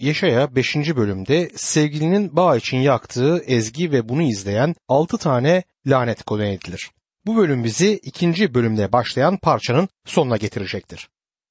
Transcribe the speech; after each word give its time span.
Yeşaya 0.00 0.56
5. 0.56 0.76
bölümde 0.76 1.50
sevgilinin 1.56 2.36
bağ 2.36 2.56
için 2.56 2.76
yaktığı 2.76 3.38
ezgi 3.46 3.92
ve 3.92 4.08
bunu 4.08 4.22
izleyen 4.22 4.74
6 4.88 5.18
tane 5.18 5.62
lanet 5.86 6.22
konu 6.22 6.44
edilir. 6.44 6.90
Bu 7.26 7.36
bölüm 7.36 7.64
bizi 7.64 7.92
ikinci 8.02 8.54
bölümde 8.54 8.92
başlayan 8.92 9.36
parçanın 9.36 9.88
sonuna 10.06 10.36
getirecektir. 10.36 11.08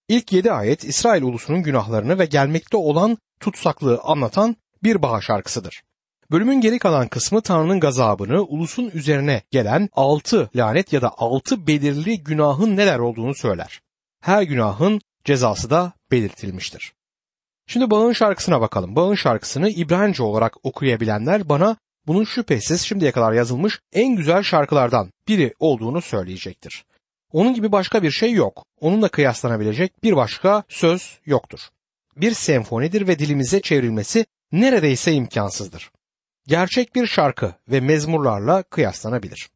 İlk 0.09 0.33
yedi 0.33 0.51
ayet 0.51 0.83
İsrail 0.83 1.21
ulusunun 1.21 1.63
günahlarını 1.63 2.19
ve 2.19 2.25
gelmekte 2.25 2.77
olan 2.77 3.17
tutsaklığı 3.39 3.99
anlatan 4.03 4.55
bir 4.83 5.01
bağ 5.01 5.21
şarkısıdır. 5.21 5.83
Bölümün 6.31 6.61
geri 6.61 6.79
kalan 6.79 7.07
kısmı 7.07 7.41
Tanrı'nın 7.41 7.79
gazabını 7.79 8.43
ulusun 8.43 8.91
üzerine 8.93 9.41
gelen 9.51 9.89
altı 9.93 10.49
lanet 10.55 10.93
ya 10.93 11.01
da 11.01 11.11
altı 11.17 11.67
belirli 11.67 12.23
günahın 12.23 12.77
neler 12.77 12.99
olduğunu 12.99 13.35
söyler. 13.35 13.81
Her 14.21 14.41
günahın 14.43 15.01
cezası 15.23 15.69
da 15.69 15.93
belirtilmiştir. 16.11 16.94
Şimdi 17.67 17.89
bağın 17.89 18.13
şarkısına 18.13 18.61
bakalım. 18.61 18.95
Bağın 18.95 19.15
şarkısını 19.15 19.69
İbranice 19.69 20.23
olarak 20.23 20.65
okuyabilenler 20.65 21.49
bana 21.49 21.77
bunun 22.07 22.23
şüphesiz 22.23 22.81
şimdiye 22.81 23.11
kadar 23.11 23.33
yazılmış 23.33 23.79
en 23.93 24.15
güzel 24.15 24.43
şarkılardan 24.43 25.11
biri 25.27 25.53
olduğunu 25.59 26.01
söyleyecektir. 26.01 26.85
Onun 27.31 27.53
gibi 27.53 27.71
başka 27.71 28.03
bir 28.03 28.11
şey 28.11 28.31
yok. 28.31 28.65
Onunla 28.79 29.09
kıyaslanabilecek 29.09 30.03
bir 30.03 30.15
başka 30.15 30.63
söz 30.69 31.19
yoktur. 31.25 31.59
Bir 32.17 32.31
senfonidir 32.31 33.07
ve 33.07 33.19
dilimize 33.19 33.61
çevrilmesi 33.61 34.25
neredeyse 34.51 35.13
imkansızdır. 35.13 35.91
Gerçek 36.47 36.95
bir 36.95 37.07
şarkı 37.07 37.53
ve 37.67 37.79
mezmurlarla 37.79 38.63
kıyaslanabilir. 38.63 39.49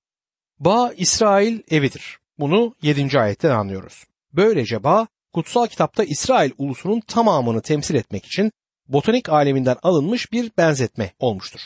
Bağ 0.60 0.94
İsrail 0.98 1.60
evidir. 1.72 2.20
Bunu 2.40 2.76
7. 2.82 3.20
ayetten 3.20 3.50
anlıyoruz. 3.50 4.06
Böylece 4.34 4.84
bağ 4.84 5.08
kutsal 5.34 5.68
kitapta 5.68 6.04
İsrail 6.04 6.52
ulusunun 6.58 7.00
tamamını 7.00 7.62
temsil 7.62 7.96
etmek 7.96 8.26
için 8.26 8.52
botanik 8.88 9.30
aleminden 9.30 9.78
alınmış 9.84 10.32
bir 10.32 10.52
benzetme 10.58 11.14
olmuştur. 11.20 11.60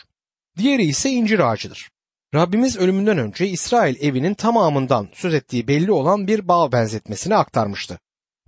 Diğeri 0.57 0.83
ise 0.83 1.09
incir 1.09 1.39
ağacıdır. 1.39 1.89
Rabbimiz 2.35 2.77
ölümünden 2.77 3.17
önce 3.17 3.47
İsrail 3.47 3.95
evinin 4.01 4.33
tamamından 4.33 5.09
söz 5.13 5.33
ettiği 5.33 5.67
belli 5.67 5.91
olan 5.91 6.27
bir 6.27 6.47
bağ 6.47 6.71
benzetmesini 6.71 7.35
aktarmıştı. 7.35 7.99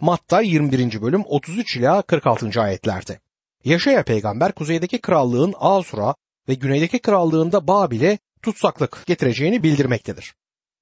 Matta 0.02 0.42
21. 0.42 1.02
bölüm 1.02 1.24
33 1.26 1.78
ila 1.78 2.02
46. 2.02 2.62
ayetlerde. 2.62 3.20
Yaşaya 3.64 4.04
peygamber 4.04 4.52
kuzeydeki 4.52 5.02
krallığın 5.02 5.54
Asura 5.60 6.16
ve 6.50 6.54
güneydeki 6.54 7.00
krallığında 7.00 7.68
Babil'e 7.68 8.18
tutsaklık 8.42 9.04
getireceğini 9.06 9.64
bildirmektedir. 9.64 10.36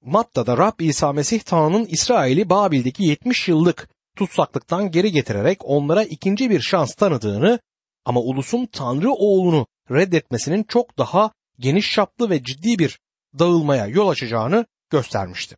Matta'da 0.04 0.58
Rab 0.58 0.80
İsa 0.80 1.12
Mesih 1.12 1.40
Tanrı'nın 1.40 1.86
İsrail'i 1.86 2.50
Babil'deki 2.50 3.04
70 3.04 3.48
yıllık 3.48 3.88
tutsaklıktan 4.16 4.90
geri 4.90 5.12
getirerek 5.12 5.58
onlara 5.64 6.02
ikinci 6.02 6.50
bir 6.50 6.60
şans 6.60 6.94
tanıdığını 6.94 7.60
ama 8.04 8.20
ulusun 8.20 8.66
Tanrı 8.66 9.12
oğlunu 9.12 9.66
reddetmesinin 9.90 10.64
çok 10.64 10.98
daha 10.98 11.32
geniş 11.58 11.92
çaplı 11.92 12.30
ve 12.30 12.42
ciddi 12.42 12.78
bir 12.78 12.98
dağılmaya 13.38 13.86
yol 13.86 14.08
açacağını 14.08 14.66
göstermişti. 14.90 15.56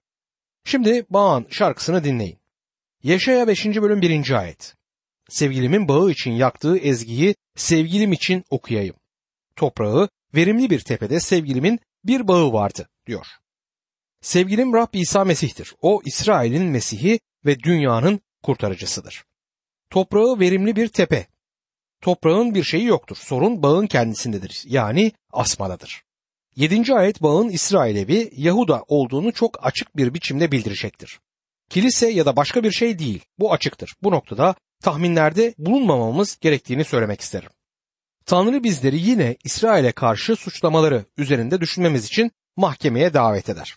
Şimdi 0.65 1.07
Bağın 1.11 1.47
şarkısını 1.51 2.05
dinleyin. 2.05 2.39
Yaşaya 3.03 3.49
5. 3.49 3.67
bölüm 3.67 4.03
1. 4.03 4.31
ayet. 4.31 4.75
Sevgilimin 5.29 5.89
bağı 5.89 6.11
için 6.11 6.33
yaktığı 6.33 6.79
ezgiyi 6.79 7.35
sevgilim 7.57 8.13
için 8.13 8.45
okuyayım. 8.51 8.97
Toprağı 9.57 10.09
verimli 10.35 10.71
bir 10.71 10.81
tepede 10.81 11.21
sevgilimin 11.21 11.81
bir 12.05 12.29
bağı 12.29 12.53
vardı 12.53 12.89
diyor. 13.07 13.27
Sevgilim 14.21 14.75
Rab 14.75 14.95
İsa 14.95 15.25
Mesih'tir. 15.25 15.75
O 15.81 16.01
İsrail'in 16.05 16.65
Mesih'i 16.65 17.21
ve 17.45 17.61
dünyanın 17.61 18.21
kurtarıcısıdır. 18.47 19.25
Toprağı 19.91 20.41
verimli 20.41 20.77
bir 20.77 20.89
tepe. 20.89 21.27
Toprağın 22.01 22.55
bir 22.55 22.65
şeyi 22.65 22.85
yoktur. 22.85 23.17
Sorun 23.17 23.63
bağın 23.63 23.87
kendisindedir. 23.87 24.63
Yani 24.67 25.13
asmadadır. 25.33 26.03
7. 26.57 26.95
ayet 26.95 27.23
bağın 27.23 27.49
İsrail 27.49 27.97
evi 27.97 28.31
Yahuda 28.37 28.85
olduğunu 28.89 29.33
çok 29.33 29.67
açık 29.67 29.97
bir 29.97 30.15
biçimde 30.15 30.53
bildirecektir. 30.53 31.21
Kilise 31.71 32.09
ya 32.09 32.27
da 32.27 32.37
başka 32.37 32.63
bir 32.63 32.71
şey 32.71 32.99
değil. 32.99 33.25
Bu 33.39 33.53
açıktır. 33.53 33.95
Bu 34.03 34.11
noktada 34.11 34.55
tahminlerde 34.83 35.55
bulunmamamız 35.59 36.39
gerektiğini 36.41 36.85
söylemek 36.85 37.21
isterim. 37.21 37.51
Tanrı 38.27 38.65
bizleri 38.65 38.99
yine 39.01 39.37
İsrail'e 39.45 39.93
karşı 39.93 40.37
suçlamaları 40.37 41.05
üzerinde 41.17 41.61
düşünmemiz 41.61 42.05
için 42.05 42.31
mahkemeye 42.57 43.15
davet 43.15 43.49
eder. 43.49 43.77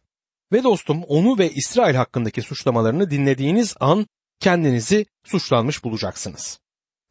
Ve 0.52 0.64
dostum 0.64 1.04
onu 1.04 1.38
ve 1.38 1.52
İsrail 1.52 1.96
hakkındaki 1.96 2.42
suçlamalarını 2.42 3.10
dinlediğiniz 3.10 3.76
an 3.80 4.08
kendinizi 4.40 5.06
suçlanmış 5.24 5.84
bulacaksınız. 5.84 6.60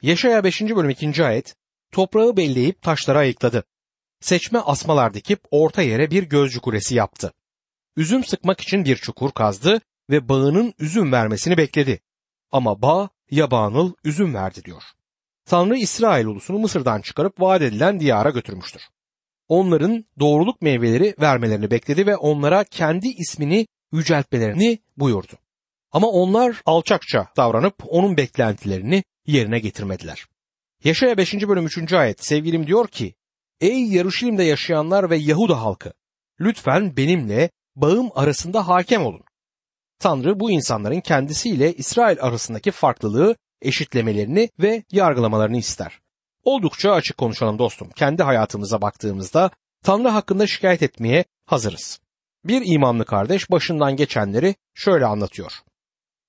Yaşaya 0.02 0.44
5. 0.44 0.60
bölüm 0.60 0.90
2. 0.90 1.24
ayet 1.24 1.56
toprağı 1.92 2.36
belleyip 2.36 2.82
taşlara 2.82 3.18
ayıkladı. 3.18 3.64
Seçme 4.20 4.58
asmalar 4.58 5.14
dikip 5.14 5.40
orta 5.50 5.82
yere 5.82 6.10
bir 6.10 6.22
gözcü 6.22 6.60
kulesi 6.60 6.94
yaptı. 6.94 7.32
Üzüm 7.96 8.24
sıkmak 8.24 8.60
için 8.60 8.84
bir 8.84 8.96
çukur 8.96 9.30
kazdı 9.30 9.80
ve 10.10 10.28
bağının 10.28 10.74
üzüm 10.78 11.12
vermesini 11.12 11.56
bekledi. 11.56 12.00
Ama 12.52 12.82
bağ 12.82 13.08
yabanıl 13.30 13.92
üzüm 14.04 14.34
verdi 14.34 14.64
diyor. 14.64 14.82
Tanrı 15.44 15.76
İsrail 15.76 16.26
ulusunu 16.26 16.58
Mısır'dan 16.58 17.00
çıkarıp 17.00 17.40
vaat 17.40 17.62
edilen 17.62 18.00
diyara 18.00 18.30
götürmüştür. 18.30 18.82
Onların 19.48 20.04
doğruluk 20.18 20.62
meyveleri 20.62 21.14
vermelerini 21.20 21.70
bekledi 21.70 22.06
ve 22.06 22.16
onlara 22.16 22.64
kendi 22.64 23.08
ismini 23.08 23.66
yüceltmelerini 23.92 24.78
buyurdu. 24.96 25.32
Ama 25.92 26.06
onlar 26.06 26.62
alçakça 26.66 27.28
davranıp 27.36 27.74
onun 27.86 28.16
beklentilerini 28.16 29.04
yerine 29.26 29.58
getirmediler. 29.58 30.26
Yaşaya 30.84 31.16
5. 31.16 31.34
bölüm 31.34 31.66
3. 31.66 31.92
ayet 31.92 32.24
sevgilim 32.24 32.66
diyor 32.66 32.88
ki 32.88 33.14
Ey 33.60 33.84
Yaruşilim'de 33.84 34.42
yaşayanlar 34.42 35.10
ve 35.10 35.16
Yahuda 35.16 35.62
halkı 35.62 35.92
lütfen 36.40 36.96
benimle 36.96 37.50
bağım 37.76 38.10
arasında 38.14 38.68
hakem 38.68 39.06
olun. 39.06 39.24
Tanrı 39.98 40.40
bu 40.40 40.50
insanların 40.50 41.00
kendisiyle 41.00 41.72
İsrail 41.72 42.22
arasındaki 42.22 42.70
farklılığı 42.70 43.36
eşitlemelerini 43.62 44.50
ve 44.58 44.82
yargılamalarını 44.92 45.56
ister. 45.56 46.00
Oldukça 46.44 46.92
açık 46.92 47.18
konuşalım 47.18 47.58
dostum. 47.58 47.90
Kendi 47.90 48.22
hayatımıza 48.22 48.82
baktığımızda 48.82 49.50
Tanrı 49.84 50.08
hakkında 50.08 50.46
şikayet 50.46 50.82
etmeye 50.82 51.24
hazırız. 51.46 52.00
Bir 52.44 52.62
imanlı 52.64 53.04
kardeş 53.04 53.50
başından 53.50 53.96
geçenleri 53.96 54.54
şöyle 54.74 55.06
anlatıyor. 55.06 55.52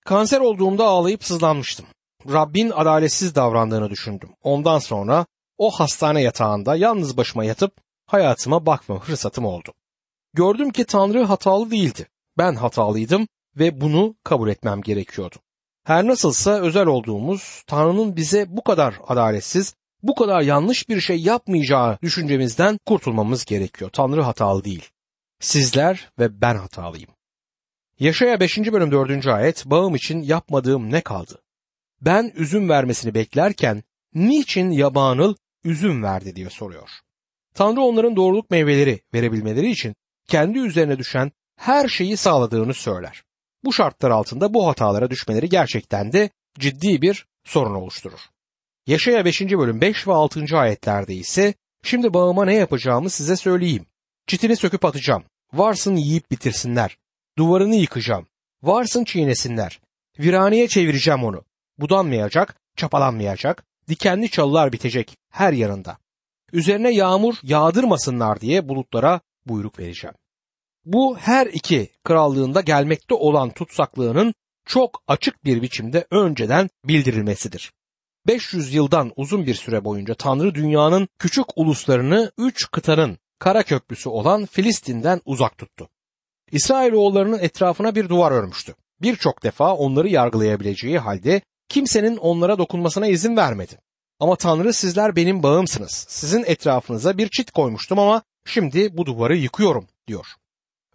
Kanser 0.09 0.39
olduğumda 0.39 0.85
ağlayıp 0.85 1.23
sızlanmıştım. 1.23 1.85
Rabbin 2.29 2.69
adaletsiz 2.69 3.35
davrandığını 3.35 3.89
düşündüm. 3.89 4.29
Ondan 4.43 4.79
sonra 4.79 5.25
o 5.57 5.71
hastane 5.71 6.21
yatağında 6.21 6.75
yalnız 6.75 7.17
başıma 7.17 7.45
yatıp 7.45 7.73
hayatıma 8.05 8.65
bakma 8.65 8.99
fırsatım 8.99 9.45
oldu. 9.45 9.73
Gördüm 10.33 10.71
ki 10.71 10.85
Tanrı 10.85 11.23
hatalı 11.23 11.71
değildi. 11.71 12.07
Ben 12.37 12.55
hatalıydım 12.55 13.27
ve 13.55 13.81
bunu 13.81 14.15
kabul 14.23 14.49
etmem 14.49 14.81
gerekiyordu. 14.81 15.35
Her 15.83 16.07
nasılsa 16.07 16.61
özel 16.61 16.85
olduğumuz 16.85 17.63
Tanrı'nın 17.67 18.15
bize 18.15 18.45
bu 18.49 18.63
kadar 18.63 18.95
adaletsiz, 19.07 19.75
bu 20.03 20.15
kadar 20.15 20.41
yanlış 20.41 20.89
bir 20.89 21.01
şey 21.01 21.21
yapmayacağı 21.21 21.97
düşüncemizden 22.01 22.79
kurtulmamız 22.85 23.45
gerekiyor. 23.45 23.89
Tanrı 23.93 24.21
hatalı 24.21 24.63
değil. 24.63 24.89
Sizler 25.39 26.09
ve 26.19 26.41
ben 26.41 26.55
hatalıyım. 26.55 27.18
Yaşaya 27.99 28.39
5. 28.39 28.57
bölüm 28.57 28.91
4. 28.91 29.27
ayet 29.27 29.65
bağım 29.65 29.95
için 29.95 30.21
yapmadığım 30.21 30.91
ne 30.91 31.01
kaldı? 31.01 31.41
Ben 32.01 32.31
üzüm 32.35 32.69
vermesini 32.69 33.13
beklerken 33.13 33.83
niçin 34.13 34.71
yabanıl 34.71 35.35
üzüm 35.63 36.03
verdi 36.03 36.35
diye 36.35 36.49
soruyor. 36.49 36.89
Tanrı 37.53 37.81
onların 37.81 38.15
doğruluk 38.15 38.51
meyveleri 38.51 39.01
verebilmeleri 39.13 39.71
için 39.71 39.95
kendi 40.27 40.59
üzerine 40.59 40.97
düşen 40.97 41.31
her 41.55 41.87
şeyi 41.87 42.17
sağladığını 42.17 42.73
söyler. 42.73 43.23
Bu 43.63 43.73
şartlar 43.73 44.11
altında 44.11 44.53
bu 44.53 44.67
hatalara 44.67 45.09
düşmeleri 45.09 45.49
gerçekten 45.49 46.13
de 46.13 46.29
ciddi 46.59 47.01
bir 47.01 47.25
sorun 47.43 47.75
oluşturur. 47.75 48.19
Yaşaya 48.87 49.25
5. 49.25 49.41
bölüm 49.41 49.81
5 49.81 50.07
ve 50.07 50.13
6. 50.13 50.45
ayetlerde 50.57 51.15
ise 51.15 51.53
şimdi 51.83 52.13
bağıma 52.13 52.45
ne 52.45 52.55
yapacağımı 52.55 53.09
size 53.09 53.35
söyleyeyim. 53.35 53.85
Çitini 54.27 54.55
söküp 54.55 54.85
atacağım. 54.85 55.23
Varsın 55.53 55.95
yiyip 55.95 56.31
bitirsinler. 56.31 56.97
Duvarını 57.39 57.75
yıkacağım. 57.75 58.27
Varsın 58.63 59.03
çiğnesinler. 59.03 59.79
Viraneye 60.19 60.67
çevireceğim 60.67 61.23
onu. 61.23 61.43
Budanmayacak, 61.77 62.55
çapalanmayacak, 62.75 63.65
dikenli 63.87 64.29
çalılar 64.29 64.71
bitecek 64.71 65.17
her 65.29 65.53
yanında. 65.53 65.97
Üzerine 66.53 66.91
yağmur 66.91 67.35
yağdırmasınlar 67.43 68.41
diye 68.41 68.69
bulutlara 68.69 69.21
buyruk 69.45 69.79
vereceğim. 69.79 70.15
Bu 70.85 71.17
her 71.17 71.47
iki 71.47 71.89
krallığında 72.03 72.61
gelmekte 72.61 73.15
olan 73.15 73.49
tutsaklığının 73.49 74.33
çok 74.65 75.03
açık 75.07 75.45
bir 75.45 75.61
biçimde 75.61 76.07
önceden 76.11 76.69
bildirilmesidir. 76.85 77.71
500 78.27 78.73
yıldan 78.73 79.11
uzun 79.15 79.45
bir 79.45 79.55
süre 79.55 79.83
boyunca 79.83 80.13
Tanrı 80.13 80.55
dünyanın 80.55 81.07
küçük 81.19 81.45
uluslarını 81.55 82.31
üç 82.37 82.71
kıtanın 82.71 83.17
kara 83.39 83.63
köprüsü 83.63 84.09
olan 84.09 84.45
Filistin'den 84.45 85.21
uzak 85.25 85.57
tuttu. 85.57 85.89
İsrailoğullarının 86.51 87.39
etrafına 87.39 87.95
bir 87.95 88.09
duvar 88.09 88.31
örmüştü. 88.31 88.75
Birçok 89.01 89.43
defa 89.43 89.73
onları 89.73 90.09
yargılayabileceği 90.09 90.99
halde 90.99 91.41
kimsenin 91.69 92.17
onlara 92.17 92.57
dokunmasına 92.57 93.07
izin 93.07 93.37
vermedi. 93.37 93.79
Ama 94.19 94.35
Tanrı 94.35 94.73
sizler 94.73 95.15
benim 95.15 95.43
bağımsınız. 95.43 96.05
Sizin 96.09 96.43
etrafınıza 96.47 97.17
bir 97.17 97.29
çit 97.29 97.51
koymuştum 97.51 97.99
ama 97.99 98.21
şimdi 98.45 98.97
bu 98.97 99.05
duvarı 99.05 99.37
yıkıyorum 99.37 99.87
diyor. 100.07 100.25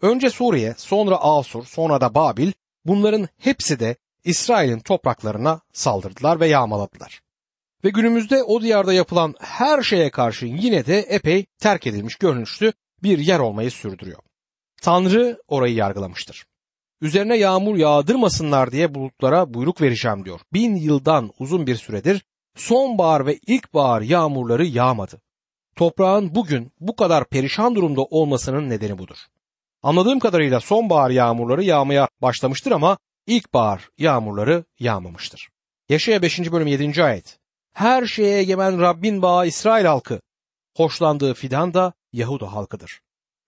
Önce 0.02 0.30
Suriye, 0.30 0.74
sonra 0.78 1.16
Asur, 1.16 1.64
sonra 1.64 2.00
da 2.00 2.14
Babil 2.14 2.52
bunların 2.84 3.28
hepsi 3.38 3.80
de 3.80 3.96
İsrail'in 4.24 4.80
topraklarına 4.80 5.60
saldırdılar 5.72 6.40
ve 6.40 6.48
yağmaladılar. 6.48 7.20
Ve 7.84 7.90
günümüzde 7.90 8.42
o 8.42 8.62
diyarda 8.62 8.92
yapılan 8.92 9.34
her 9.40 9.82
şeye 9.82 10.10
karşı 10.10 10.46
yine 10.46 10.86
de 10.86 10.98
epey 10.98 11.46
terk 11.58 11.86
edilmiş 11.86 12.16
görünüşlü 12.16 12.72
bir 13.02 13.18
yer 13.18 13.38
olmayı 13.38 13.70
sürdürüyor. 13.70 14.18
Tanrı 14.84 15.38
orayı 15.48 15.74
yargılamıştır. 15.74 16.44
Üzerine 17.00 17.36
yağmur 17.36 17.76
yağdırmasınlar 17.76 18.72
diye 18.72 18.94
bulutlara 18.94 19.54
buyruk 19.54 19.80
vereceğim 19.80 20.24
diyor. 20.24 20.40
Bin 20.52 20.76
yıldan 20.76 21.30
uzun 21.38 21.66
bir 21.66 21.76
süredir 21.76 22.24
sonbahar 22.56 23.26
ve 23.26 23.38
ilkbahar 23.46 24.00
yağmurları 24.00 24.64
yağmadı. 24.64 25.20
Toprağın 25.76 26.34
bugün 26.34 26.72
bu 26.80 26.96
kadar 26.96 27.28
perişan 27.28 27.74
durumda 27.74 28.02
olmasının 28.02 28.70
nedeni 28.70 28.98
budur. 28.98 29.16
Anladığım 29.82 30.18
kadarıyla 30.18 30.60
sonbahar 30.60 31.10
yağmurları 31.10 31.64
yağmaya 31.64 32.08
başlamıştır 32.22 32.72
ama 32.72 32.98
ilkbahar 33.26 33.88
yağmurları 33.98 34.64
yağmamıştır. 34.78 35.48
Yaşaya 35.88 36.22
5. 36.22 36.52
bölüm 36.52 36.66
7. 36.66 37.04
ayet. 37.04 37.38
Her 37.72 38.06
şeye 38.06 38.38
egemen 38.38 38.80
Rabbin 38.80 39.22
bağı 39.22 39.46
İsrail 39.46 39.84
halkı. 39.84 40.20
Hoşlandığı 40.76 41.34
fidan 41.34 41.74
da 41.74 41.92
Yahuda 42.12 42.52
halkıdır. 42.52 43.00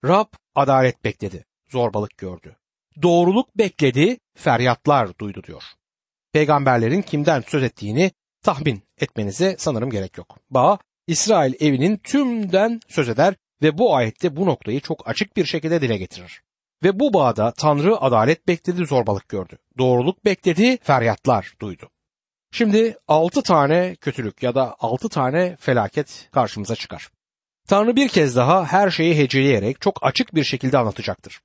Rab 0.05 0.27
adalet 0.55 1.03
bekledi, 1.03 1.45
zorbalık 1.69 2.17
gördü. 2.17 2.55
Doğruluk 3.01 3.57
bekledi, 3.57 4.17
feryatlar 4.35 5.17
duydu 5.19 5.43
diyor. 5.43 5.63
Peygamberlerin 6.33 7.01
kimden 7.01 7.41
söz 7.47 7.63
ettiğini 7.63 8.11
tahmin 8.41 8.83
etmenize 8.97 9.55
sanırım 9.59 9.89
gerek 9.89 10.17
yok. 10.17 10.37
Bağ 10.49 10.77
İsrail 11.07 11.53
evinin 11.59 11.97
tümden 11.97 12.79
söz 12.87 13.09
eder 13.09 13.35
ve 13.61 13.77
bu 13.77 13.95
ayette 13.95 14.35
bu 14.35 14.45
noktayı 14.45 14.79
çok 14.79 15.09
açık 15.09 15.37
bir 15.37 15.45
şekilde 15.45 15.81
dile 15.81 15.97
getirir. 15.97 16.41
Ve 16.83 16.99
bu 16.99 17.13
bağda 17.13 17.51
Tanrı 17.51 17.97
adalet 17.97 18.47
bekledi, 18.47 18.85
zorbalık 18.85 19.29
gördü. 19.29 19.57
Doğruluk 19.77 20.25
bekledi, 20.25 20.77
feryatlar 20.77 21.53
duydu. 21.61 21.89
Şimdi 22.51 22.97
altı 23.07 23.41
tane 23.41 23.95
kötülük 23.95 24.43
ya 24.43 24.55
da 24.55 24.75
altı 24.79 25.09
tane 25.09 25.55
felaket 25.59 26.29
karşımıza 26.31 26.75
çıkar. 26.75 27.09
Tanrı 27.67 27.95
bir 27.95 28.07
kez 28.07 28.35
daha 28.35 28.65
her 28.65 28.89
şeyi 28.89 29.17
heceleyerek 29.17 29.81
çok 29.81 29.99
açık 30.01 30.35
bir 30.35 30.43
şekilde 30.43 30.77
anlatacaktır. 30.77 31.41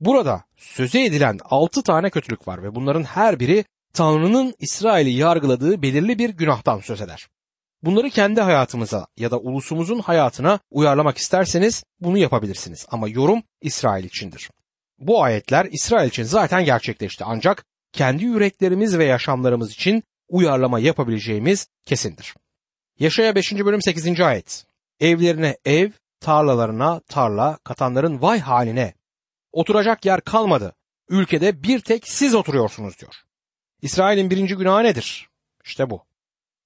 Burada 0.00 0.44
söze 0.56 1.04
edilen 1.04 1.38
altı 1.44 1.82
tane 1.82 2.10
kötülük 2.10 2.48
var 2.48 2.62
ve 2.62 2.74
bunların 2.74 3.02
her 3.02 3.40
biri 3.40 3.64
Tanrı'nın 3.92 4.54
İsrail'i 4.58 5.10
yargıladığı 5.10 5.82
belirli 5.82 6.18
bir 6.18 6.30
günahtan 6.30 6.80
söz 6.80 7.00
eder. 7.00 7.28
Bunları 7.82 8.10
kendi 8.10 8.40
hayatımıza 8.40 9.06
ya 9.16 9.30
da 9.30 9.38
ulusumuzun 9.38 9.98
hayatına 9.98 10.60
uyarlamak 10.70 11.18
isterseniz 11.18 11.84
bunu 12.00 12.18
yapabilirsiniz 12.18 12.86
ama 12.90 13.08
yorum 13.08 13.42
İsrail 13.62 14.04
içindir. 14.04 14.50
Bu 14.98 15.22
ayetler 15.22 15.68
İsrail 15.70 16.08
için 16.08 16.22
zaten 16.22 16.64
gerçekleşti 16.64 17.24
ancak 17.24 17.64
kendi 17.92 18.24
yüreklerimiz 18.24 18.98
ve 18.98 19.04
yaşamlarımız 19.04 19.72
için 19.72 20.02
uyarlama 20.28 20.80
yapabileceğimiz 20.80 21.68
kesindir. 21.86 22.34
Yaşaya 22.98 23.34
5. 23.34 23.52
bölüm 23.52 23.82
8. 23.82 24.20
ayet. 24.20 24.69
Evlerine 25.00 25.56
ev, 25.64 25.90
tarlalarına 26.20 27.00
tarla, 27.00 27.58
katanların 27.64 28.22
vay 28.22 28.40
haline. 28.40 28.94
Oturacak 29.52 30.04
yer 30.04 30.20
kalmadı. 30.20 30.74
Ülkede 31.08 31.62
bir 31.62 31.80
tek 31.80 32.08
siz 32.08 32.34
oturuyorsunuz 32.34 32.98
diyor. 32.98 33.14
İsrail'in 33.82 34.30
birinci 34.30 34.54
günahı 34.54 34.84
nedir? 34.84 35.28
İşte 35.64 35.90
bu. 35.90 36.04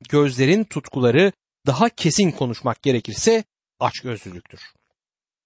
Gözlerin 0.09 0.65
tutkuları 0.65 1.33
daha 1.67 1.89
kesin 1.89 2.31
konuşmak 2.31 2.83
gerekirse 2.83 3.45
açgözlülüktür. 3.81 4.61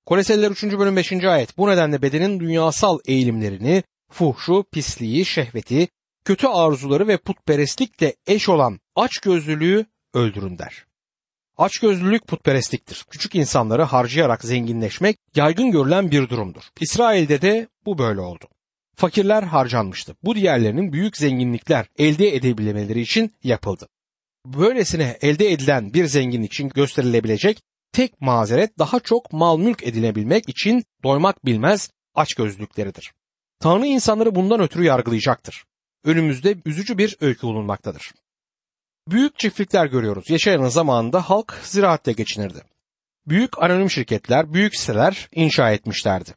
Koleseliler 0.07 0.51
3. 0.51 0.63
bölüm 0.63 0.97
5. 0.97 1.13
ayet 1.13 1.59
bu 1.59 1.69
nedenle 1.69 2.03
bedenin 2.03 2.41
dünyasal 2.41 2.99
eğilimlerini, 3.07 3.83
fuhşu, 4.11 4.65
pisliği, 4.73 5.25
şehveti, 5.25 5.89
kötü 6.25 6.47
arzuları 6.47 7.09
ve 7.09 7.17
putperestlikle 7.17 8.17
eş 8.27 8.49
olan 8.49 8.81
açgözlülüğü 8.97 9.87
öldürün 10.15 10.59
der. 10.59 10.88
Açgözlülük 11.59 12.27
putperestliktir. 12.27 13.05
Küçük 13.11 13.35
insanları 13.35 13.83
harcayarak 13.83 14.45
zenginleşmek 14.45 15.17
yaygın 15.35 15.71
görülen 15.71 16.11
bir 16.11 16.29
durumdur. 16.29 16.63
İsrail'de 16.81 17.43
de 17.43 17.69
bu 17.87 17.99
böyle 17.99 18.21
oldu. 18.21 18.45
Fakirler 18.97 19.43
harcanmıştı. 19.43 20.17
Bu 20.23 20.35
diğerlerinin 20.35 20.93
büyük 20.93 21.17
zenginlikler 21.17 21.87
elde 21.99 22.37
edebilmeleri 22.37 23.01
için 23.01 23.35
yapıldı. 23.43 23.89
Böylesine 24.47 25.19
elde 25.21 25.53
edilen 25.53 25.95
bir 25.95 26.07
zenginlik 26.07 26.53
için 26.53 26.69
gösterilebilecek 26.69 27.63
tek 27.93 28.21
mazeret 28.21 28.79
daha 28.79 29.01
çok 29.01 29.33
mal 29.33 29.59
mülk 29.59 29.83
edinebilmek 29.83 30.49
için 30.49 30.85
doymak 31.05 31.45
bilmez 31.45 31.91
açgözlülükleridir. 32.15 33.13
Tanrı 33.61 33.87
insanları 33.87 34.35
bundan 34.35 34.61
ötürü 34.61 34.85
yargılayacaktır. 34.85 35.65
Önümüzde 36.05 36.57
üzücü 36.65 36.99
bir 36.99 37.17
öykü 37.21 37.47
bulunmaktadır. 37.47 38.13
Büyük 39.11 39.39
çiftlikler 39.39 39.87
görüyoruz. 39.87 40.31
Yaşayan 40.31 40.65
zamanında 40.65 41.31
halk 41.31 41.61
ziraatle 41.63 42.13
geçinirdi. 42.13 42.63
Büyük 43.27 43.63
anonim 43.63 43.91
şirketler, 43.91 44.53
büyük 44.53 44.77
siteler 44.77 45.29
inşa 45.33 45.71
etmişlerdi. 45.71 46.35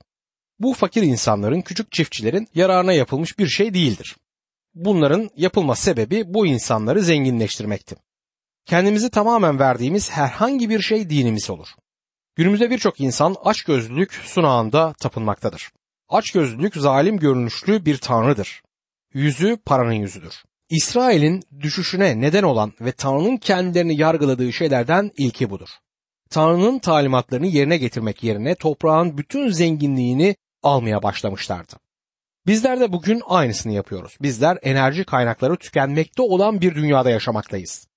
Bu 0.59 0.73
fakir 0.73 1.03
insanların, 1.03 1.61
küçük 1.61 1.91
çiftçilerin 1.91 2.47
yararına 2.53 2.93
yapılmış 2.93 3.39
bir 3.39 3.47
şey 3.47 3.73
değildir. 3.73 4.15
Bunların 4.73 5.29
yapılma 5.37 5.75
sebebi 5.75 6.33
bu 6.33 6.47
insanları 6.47 7.01
zenginleştirmekti. 7.01 7.95
Kendimizi 8.65 9.09
tamamen 9.09 9.59
verdiğimiz 9.59 10.11
herhangi 10.11 10.69
bir 10.69 10.81
şey 10.81 11.09
dinimiz 11.09 11.49
olur. 11.49 11.67
Günümüzde 12.35 12.69
birçok 12.69 12.99
insan 12.99 13.35
açgözlülük 13.43 14.13
sunağında 14.13 14.93
tapınmaktadır. 15.01 15.71
Açgözlülük 16.09 16.75
zalim 16.75 17.17
görünüşlü 17.17 17.85
bir 17.85 17.97
tanrıdır. 17.97 18.61
Yüzü 19.13 19.57
paranın 19.65 19.93
yüzüdür. 19.93 20.43
İsrail'in 20.71 21.43
düşüşüne 21.59 22.21
neden 22.21 22.43
olan 22.43 22.73
ve 22.81 22.91
Tanrı'nın 22.91 23.37
kendilerini 23.37 24.01
yargıladığı 24.01 24.53
şeylerden 24.53 25.11
ilki 25.17 25.49
budur. 25.49 25.69
Tanrı'nın 26.29 26.79
talimatlarını 26.79 27.47
yerine 27.47 27.77
getirmek 27.77 28.23
yerine 28.23 28.55
toprağın 28.55 29.17
bütün 29.17 29.49
zenginliğini 29.49 30.35
almaya 30.63 31.03
başlamışlardı. 31.03 31.73
Bizler 32.47 32.79
de 32.79 32.91
bugün 32.91 33.21
aynısını 33.25 33.73
yapıyoruz. 33.73 34.17
Bizler 34.21 34.57
enerji 34.61 35.03
kaynakları 35.03 35.57
tükenmekte 35.57 36.21
olan 36.21 36.61
bir 36.61 36.75
dünyada 36.75 37.09
yaşamaktayız. 37.09 37.87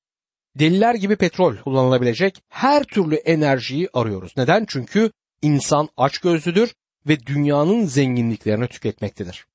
Deliler 0.58 0.94
gibi 0.94 1.16
petrol 1.16 1.56
kullanılabilecek 1.56 2.42
her 2.48 2.84
türlü 2.84 3.14
enerjiyi 3.14 3.88
arıyoruz. 3.92 4.32
Neden? 4.36 4.64
Çünkü 4.68 5.10
insan 5.42 5.88
açgözlüdür 5.96 6.74
ve 7.08 7.26
dünyanın 7.26 7.84
zenginliklerini 7.84 8.68
tüketmektedir. 8.68 9.46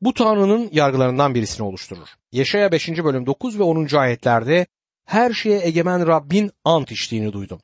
Bu 0.00 0.14
Tanrı'nın 0.14 0.68
yargılarından 0.72 1.34
birisini 1.34 1.66
oluşturur. 1.66 2.08
Yaşaya 2.36 2.72
5. 2.72 2.88
bölüm 2.88 3.26
9 3.26 3.58
ve 3.58 3.62
10. 3.62 3.96
ayetlerde 3.96 4.66
her 5.04 5.32
şeye 5.32 5.66
egemen 5.66 6.06
Rabbin 6.06 6.50
ant 6.64 6.92
içtiğini 6.92 7.32
duydum. 7.32 7.60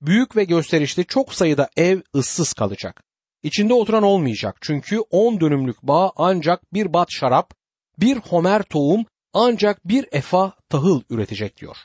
Büyük 0.00 0.36
ve 0.36 0.44
gösterişli 0.44 1.06
çok 1.06 1.34
sayıda 1.34 1.70
ev 1.76 2.00
ıssız 2.14 2.52
kalacak. 2.52 3.02
İçinde 3.42 3.74
oturan 3.74 4.02
olmayacak 4.02 4.56
çünkü 4.60 4.98
on 5.10 5.40
dönümlük 5.40 5.82
bağ 5.82 6.12
ancak 6.16 6.74
bir 6.74 6.92
bat 6.92 7.08
şarap, 7.10 7.54
bir 7.98 8.16
homer 8.16 8.62
tohum 8.62 9.06
ancak 9.32 9.88
bir 9.88 10.06
efa 10.12 10.52
tahıl 10.68 11.02
üretecek 11.10 11.56
diyor. 11.56 11.76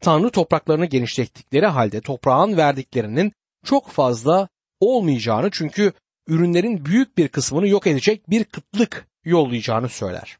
Tanrı 0.00 0.30
topraklarını 0.30 0.86
genişlettikleri 0.86 1.66
halde 1.66 2.00
toprağın 2.00 2.56
verdiklerinin 2.56 3.32
çok 3.64 3.90
fazla 3.90 4.48
olmayacağını 4.80 5.50
çünkü 5.52 5.92
ürünlerin 6.28 6.84
büyük 6.84 7.18
bir 7.18 7.28
kısmını 7.28 7.68
yok 7.68 7.86
edecek 7.86 8.30
bir 8.30 8.44
kıtlık 8.44 9.06
yollayacağını 9.24 9.88
söyler. 9.88 10.38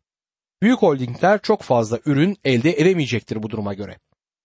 Büyük 0.63 0.79
holdingler 0.79 1.43
çok 1.43 1.63
fazla 1.63 2.01
ürün 2.07 2.37
elde 2.45 2.81
edemeyecektir 2.81 3.43
bu 3.43 3.51
duruma 3.51 3.75
göre. 3.75 3.99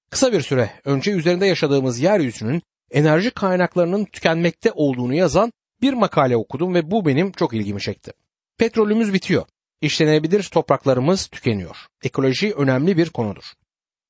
Kısa 0.10 0.34
bir 0.34 0.42
süre 0.42 0.72
önce 0.86 1.12
üzerinde 1.12 1.46
yaşadığımız 1.46 2.00
yeryüzünün 2.00 2.62
enerji 2.92 3.32
kaynaklarının 3.32 4.06
tükenmekte 4.06 4.72
olduğunu 4.72 5.14
yazan 5.14 5.52
bir 5.82 5.94
makale 5.94 6.38
okudum 6.38 6.74
ve 6.74 6.92
bu 6.92 7.06
benim 7.06 7.32
çok 7.32 7.54
ilgimi 7.54 7.82
çekti. 7.82 8.12
Petrolümüz 8.58 9.14
bitiyor. 9.14 9.46
İşlenebilir 9.82 10.44
topraklarımız 10.44 11.28
tükeniyor. 11.28 11.78
Ekoloji 12.04 12.54
önemli 12.54 12.98
bir 12.98 13.10
konudur. 13.10 13.54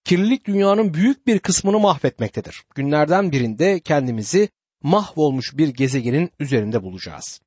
Kirlilik 0.03 0.46
dünyanın 0.46 0.93
büyük 0.93 1.27
bir 1.27 1.39
kısmını 1.39 1.79
mahvetmektedir. 1.79 2.63
Günlerden 2.75 3.31
birinde 3.31 3.79
kendimizi 3.79 4.50
mahvolmuş 4.84 5.58
bir 5.58 5.67
gezegenin 5.67 6.31
üzerinde 6.39 6.84
bulacağız. 6.84 7.41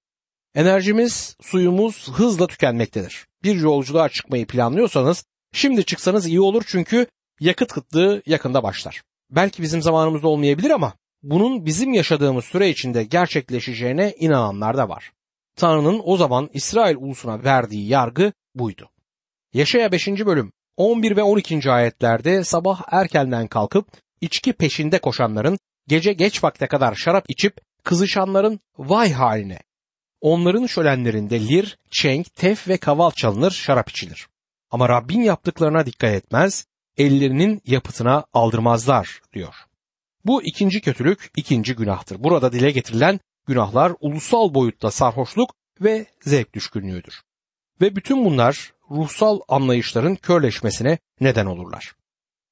Enerjimiz, 0.54 1.36
suyumuz 1.40 2.10
hızla 2.12 2.46
tükenmektedir. 2.46 3.26
Bir 3.42 3.56
yolculuğa 3.56 4.08
çıkmayı 4.08 4.46
planlıyorsanız 4.46 5.24
şimdi 5.52 5.84
çıksanız 5.84 6.26
iyi 6.26 6.40
olur 6.40 6.62
çünkü 6.66 7.06
yakıt 7.40 7.72
kıtlığı 7.72 8.22
yakında 8.26 8.62
başlar. 8.62 9.02
Belki 9.30 9.62
bizim 9.62 9.82
zamanımızda 9.82 10.28
olmayabilir 10.28 10.70
ama 10.70 10.94
bunun 11.22 11.66
bizim 11.66 11.92
yaşadığımız 11.92 12.44
süre 12.44 12.68
içinde 12.68 13.04
gerçekleşeceğine 13.04 14.14
inananlar 14.18 14.76
da 14.76 14.88
var. 14.88 15.12
Tanrı'nın 15.56 16.00
o 16.04 16.16
zaman 16.16 16.50
İsrail 16.52 16.96
ulusuna 16.96 17.44
verdiği 17.44 17.88
yargı 17.88 18.32
buydu. 18.54 18.90
Yaşaya 19.52 19.92
5. 19.92 20.08
bölüm 20.08 20.52
11 20.76 21.16
ve 21.16 21.22
12. 21.22 21.70
ayetlerde 21.70 22.44
sabah 22.44 22.82
erkenden 22.90 23.46
kalkıp 23.46 23.86
içki 24.20 24.52
peşinde 24.52 24.98
koşanların, 24.98 25.58
gece 25.88 26.12
geç 26.12 26.44
vakte 26.44 26.66
kadar 26.66 26.94
şarap 26.94 27.24
içip 27.28 27.60
kızışanların 27.84 28.60
vay 28.78 29.12
haline. 29.12 29.58
Onların 30.24 30.66
şölenlerinde 30.66 31.48
lir, 31.48 31.78
çenk, 31.90 32.34
tef 32.34 32.68
ve 32.68 32.76
kaval 32.76 33.10
çalınır, 33.10 33.50
şarap 33.50 33.90
içilir. 33.90 34.26
Ama 34.70 34.88
Rabbin 34.88 35.20
yaptıklarına 35.20 35.86
dikkat 35.86 36.14
etmez, 36.14 36.66
ellerinin 36.96 37.62
yapıtına 37.66 38.24
aldırmazlar 38.32 39.20
diyor. 39.32 39.54
Bu 40.24 40.42
ikinci 40.42 40.80
kötülük, 40.80 41.30
ikinci 41.36 41.74
günahtır. 41.74 42.24
Burada 42.24 42.52
dile 42.52 42.70
getirilen 42.70 43.20
günahlar 43.46 43.92
ulusal 44.00 44.54
boyutta 44.54 44.90
sarhoşluk 44.90 45.54
ve 45.80 46.06
zevk 46.20 46.54
düşkünlüğüdür. 46.54 47.22
Ve 47.80 47.96
bütün 47.96 48.24
bunlar 48.24 48.72
ruhsal 48.90 49.40
anlayışların 49.48 50.16
körleşmesine 50.16 50.98
neden 51.20 51.46
olurlar. 51.46 51.92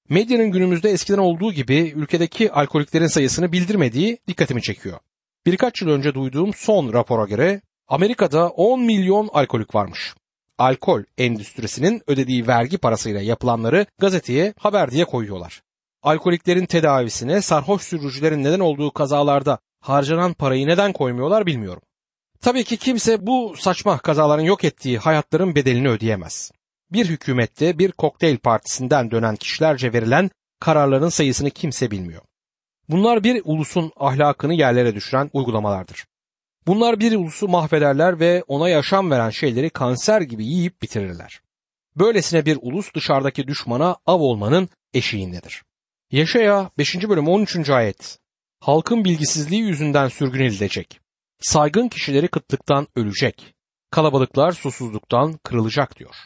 Medyanın 0.09 0.51
günümüzde 0.51 0.91
eskiden 0.91 1.19
olduğu 1.19 1.53
gibi 1.53 1.93
ülkedeki 1.97 2.53
alkoliklerin 2.53 3.07
sayısını 3.07 3.53
bildirmediği 3.53 4.19
dikkatimi 4.29 4.63
çekiyor. 4.63 4.99
Birkaç 5.47 5.83
yıl 5.83 5.89
önce 5.89 6.15
duyduğum 6.15 6.55
son 6.55 6.93
rapora 6.93 7.25
göre 7.25 7.61
Amerika'da 7.89 8.49
10 8.49 8.81
milyon 8.81 9.29
alkolik 9.33 9.75
varmış. 9.75 10.15
Alkol 10.59 11.03
endüstrisinin 11.19 12.03
ödediği 12.07 12.47
vergi 12.47 12.79
parasıyla 12.79 13.21
yapılanları 13.21 13.87
gazeteye 13.99 14.55
haber 14.59 14.91
diye 14.91 15.05
koyuyorlar. 15.05 15.63
Alkoliklerin 16.03 16.67
tedavisine 16.67 17.43
sarhoş 17.43 17.83
sürücülerin 17.83 18.45
neden 18.45 18.61
olduğu 18.61 18.91
kazalarda 18.91 19.59
harcanan 19.81 20.33
parayı 20.33 20.67
neden 20.67 20.93
koymuyorlar 20.93 21.47
bilmiyorum. 21.47 21.83
Tabii 22.41 22.65
ki 22.65 22.77
kimse 22.77 23.27
bu 23.27 23.55
saçma 23.59 23.99
kazaların 23.99 24.43
yok 24.43 24.65
ettiği 24.65 24.99
hayatların 24.99 25.55
bedelini 25.55 25.89
ödeyemez. 25.89 26.51
Bir 26.93 27.09
hükümette 27.09 27.79
bir 27.79 27.93
kokteyl 27.93 28.37
partisinden 28.37 29.11
dönen 29.11 29.37
kişilerce 29.37 29.93
verilen 29.93 30.31
kararların 30.61 31.09
sayısını 31.09 31.51
kimse 31.51 31.91
bilmiyor. 31.91 32.23
Bunlar 32.93 33.25
bir 33.25 33.43
ulusun 33.45 33.93
ahlakını 33.97 34.55
yerlere 34.55 34.95
düşüren 34.95 35.31
uygulamalardır. 35.33 36.07
Bunlar 36.67 37.01
bir 37.01 37.17
ulusu 37.17 37.49
mahvederler 37.49 38.21
ve 38.21 38.45
ona 38.49 38.69
yaşam 38.69 39.11
veren 39.11 39.31
şeyleri 39.31 39.71
kanser 39.71 40.21
gibi 40.21 40.47
yiyip 40.47 40.83
bitirirler. 40.83 41.41
Böylesine 41.97 42.47
bir 42.47 42.59
ulus 42.63 42.95
dışarıdaki 42.95 43.47
düşmana 43.47 43.97
av 44.07 44.21
olmanın 44.21 44.69
eşiğindedir. 44.95 45.63
Yaşaya 46.11 46.71
5. 46.79 47.09
bölüm 47.09 47.29
13. 47.29 47.71
ayet. 47.71 48.19
Halkın 48.61 49.05
bilgisizliği 49.05 49.63
yüzünden 49.63 50.09
sürgün 50.09 50.45
edilecek. 50.45 51.01
Saygın 51.41 51.89
kişileri 51.89 52.29
kıtlıktan 52.29 52.87
ölecek. 52.97 53.55
Kalabalıklar 53.91 54.53
susuzluktan 54.53 55.33
kırılacak 55.33 55.99
diyor. 55.99 56.17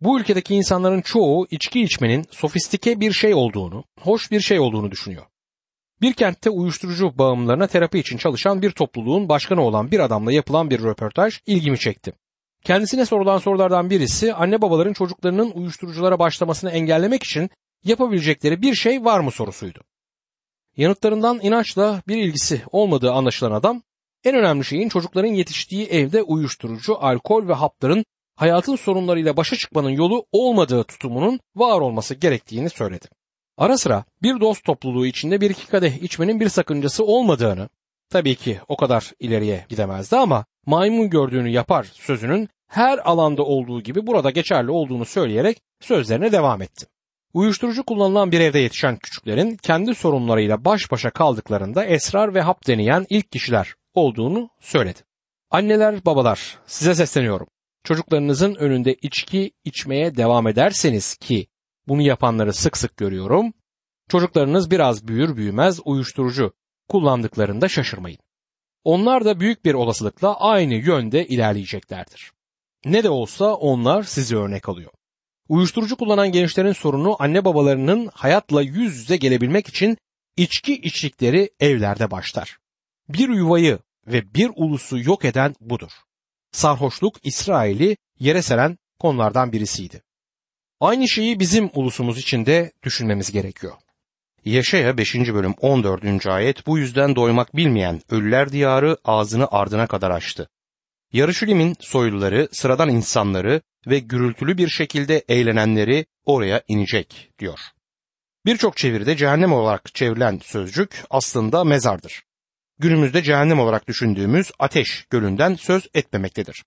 Bu 0.00 0.20
ülkedeki 0.20 0.54
insanların 0.54 1.00
çoğu 1.00 1.46
içki 1.50 1.82
içmenin 1.82 2.24
sofistike 2.30 3.00
bir 3.00 3.12
şey 3.12 3.34
olduğunu, 3.34 3.84
hoş 4.00 4.30
bir 4.30 4.40
şey 4.40 4.60
olduğunu 4.60 4.90
düşünüyor. 4.90 5.26
Bir 6.02 6.12
kentte 6.12 6.50
uyuşturucu 6.50 7.18
bağımlılarına 7.18 7.66
terapi 7.66 7.98
için 7.98 8.16
çalışan 8.16 8.62
bir 8.62 8.70
topluluğun 8.70 9.28
başkanı 9.28 9.62
olan 9.62 9.90
bir 9.90 10.00
adamla 10.00 10.32
yapılan 10.32 10.70
bir 10.70 10.82
röportaj 10.82 11.40
ilgimi 11.46 11.78
çekti. 11.78 12.12
Kendisine 12.64 13.06
sorulan 13.06 13.38
sorulardan 13.38 13.90
birisi 13.90 14.34
anne 14.34 14.62
babaların 14.62 14.92
çocuklarının 14.92 15.50
uyuşturuculara 15.50 16.18
başlamasını 16.18 16.70
engellemek 16.70 17.22
için 17.22 17.50
yapabilecekleri 17.84 18.62
bir 18.62 18.74
şey 18.74 19.04
var 19.04 19.20
mı 19.20 19.30
sorusuydu. 19.30 19.80
Yanıtlarından 20.76 21.40
inançla 21.42 22.02
bir 22.08 22.16
ilgisi 22.16 22.62
olmadığı 22.72 23.12
anlaşılan 23.12 23.52
adam, 23.52 23.82
en 24.24 24.34
önemli 24.34 24.64
şeyin 24.64 24.88
çocukların 24.88 25.32
yetiştiği 25.32 25.86
evde 25.86 26.22
uyuşturucu, 26.22 27.04
alkol 27.04 27.48
ve 27.48 27.52
hapların 27.52 28.04
hayatın 28.36 28.76
sorunlarıyla 28.76 29.36
başa 29.36 29.56
çıkmanın 29.56 29.90
yolu 29.90 30.26
olmadığı 30.32 30.84
tutumunun 30.84 31.40
var 31.56 31.80
olması 31.80 32.14
gerektiğini 32.14 32.70
söyledi. 32.70 33.08
Ara 33.58 33.78
sıra 33.78 34.04
bir 34.22 34.40
dost 34.40 34.64
topluluğu 34.64 35.06
içinde 35.06 35.40
bir 35.40 35.50
iki 35.50 35.66
kadeh 35.66 36.02
içmenin 36.02 36.40
bir 36.40 36.48
sakıncası 36.48 37.04
olmadığını, 37.04 37.68
tabii 38.10 38.34
ki 38.34 38.60
o 38.68 38.76
kadar 38.76 39.12
ileriye 39.20 39.66
gidemezdi 39.68 40.16
ama 40.16 40.44
maymun 40.66 41.10
gördüğünü 41.10 41.48
yapar 41.48 41.86
sözünün 41.92 42.48
her 42.68 42.98
alanda 42.98 43.42
olduğu 43.42 43.80
gibi 43.80 44.06
burada 44.06 44.30
geçerli 44.30 44.70
olduğunu 44.70 45.04
söyleyerek 45.04 45.62
sözlerine 45.80 46.32
devam 46.32 46.62
etti. 46.62 46.86
Uyuşturucu 47.34 47.84
kullanılan 47.84 48.32
bir 48.32 48.40
evde 48.40 48.58
yetişen 48.58 48.96
küçüklerin 48.96 49.56
kendi 49.56 49.94
sorunlarıyla 49.94 50.64
baş 50.64 50.90
başa 50.90 51.10
kaldıklarında 51.10 51.84
esrar 51.84 52.34
ve 52.34 52.40
hap 52.40 52.66
deneyen 52.66 53.06
ilk 53.10 53.32
kişiler 53.32 53.74
olduğunu 53.94 54.50
söyledi. 54.60 54.98
Anneler, 55.50 56.04
babalar 56.04 56.58
size 56.66 56.94
sesleniyorum. 56.94 57.46
Çocuklarınızın 57.84 58.54
önünde 58.54 58.94
içki 58.94 59.52
içmeye 59.64 60.16
devam 60.16 60.46
ederseniz 60.46 61.16
ki 61.16 61.46
bunu 61.88 62.02
yapanları 62.02 62.52
sık 62.52 62.76
sık 62.76 62.96
görüyorum. 62.96 63.52
Çocuklarınız 64.08 64.70
biraz 64.70 65.08
büyür 65.08 65.36
büyümez 65.36 65.80
uyuşturucu 65.84 66.52
kullandıklarında 66.88 67.68
şaşırmayın. 67.68 68.18
Onlar 68.84 69.24
da 69.24 69.40
büyük 69.40 69.64
bir 69.64 69.74
olasılıkla 69.74 70.40
aynı 70.40 70.74
yönde 70.74 71.26
ilerleyeceklerdir. 71.26 72.32
Ne 72.84 73.04
de 73.04 73.10
olsa 73.10 73.54
onlar 73.54 74.02
sizi 74.02 74.36
örnek 74.36 74.68
alıyor. 74.68 74.90
Uyuşturucu 75.48 75.96
kullanan 75.96 76.32
gençlerin 76.32 76.72
sorunu 76.72 77.16
anne 77.18 77.44
babalarının 77.44 78.10
hayatla 78.14 78.62
yüz 78.62 78.96
yüze 78.96 79.16
gelebilmek 79.16 79.68
için 79.68 79.98
içki 80.36 80.74
içtikleri 80.74 81.50
evlerde 81.60 82.10
başlar. 82.10 82.58
Bir 83.08 83.28
yuvayı 83.28 83.78
ve 84.06 84.34
bir 84.34 84.50
ulusu 84.56 84.98
yok 84.98 85.24
eden 85.24 85.54
budur. 85.60 85.90
Sarhoşluk 86.52 87.26
İsrail'i 87.26 87.96
yere 88.18 88.42
seren 88.42 88.78
konulardan 88.98 89.52
birisiydi. 89.52 90.02
Aynı 90.82 91.08
şeyi 91.08 91.40
bizim 91.40 91.70
ulusumuz 91.74 92.18
için 92.18 92.46
de 92.46 92.72
düşünmemiz 92.82 93.32
gerekiyor. 93.32 93.72
Yaşaya 94.44 94.98
5. 94.98 95.14
bölüm 95.14 95.54
14. 95.60 96.26
ayet 96.26 96.66
bu 96.66 96.78
yüzden 96.78 97.16
doymak 97.16 97.56
bilmeyen 97.56 98.02
ölüler 98.10 98.52
diyarı 98.52 98.96
ağzını 99.04 99.48
ardına 99.50 99.86
kadar 99.86 100.10
açtı. 100.10 100.48
Yarışülim'in 101.12 101.76
soyluları, 101.80 102.48
sıradan 102.52 102.88
insanları 102.88 103.60
ve 103.86 103.98
gürültülü 103.98 104.58
bir 104.58 104.68
şekilde 104.68 105.24
eğlenenleri 105.28 106.06
oraya 106.24 106.62
inecek 106.68 107.30
diyor. 107.38 107.58
Birçok 108.46 108.76
çeviride 108.76 109.16
cehennem 109.16 109.52
olarak 109.52 109.94
çevrilen 109.94 110.40
sözcük 110.42 111.04
aslında 111.10 111.64
mezardır. 111.64 112.22
Günümüzde 112.78 113.22
cehennem 113.22 113.60
olarak 113.60 113.88
düşündüğümüz 113.88 114.50
ateş 114.58 115.06
gölünden 115.10 115.54
söz 115.54 115.88
etmemektedir. 115.94 116.64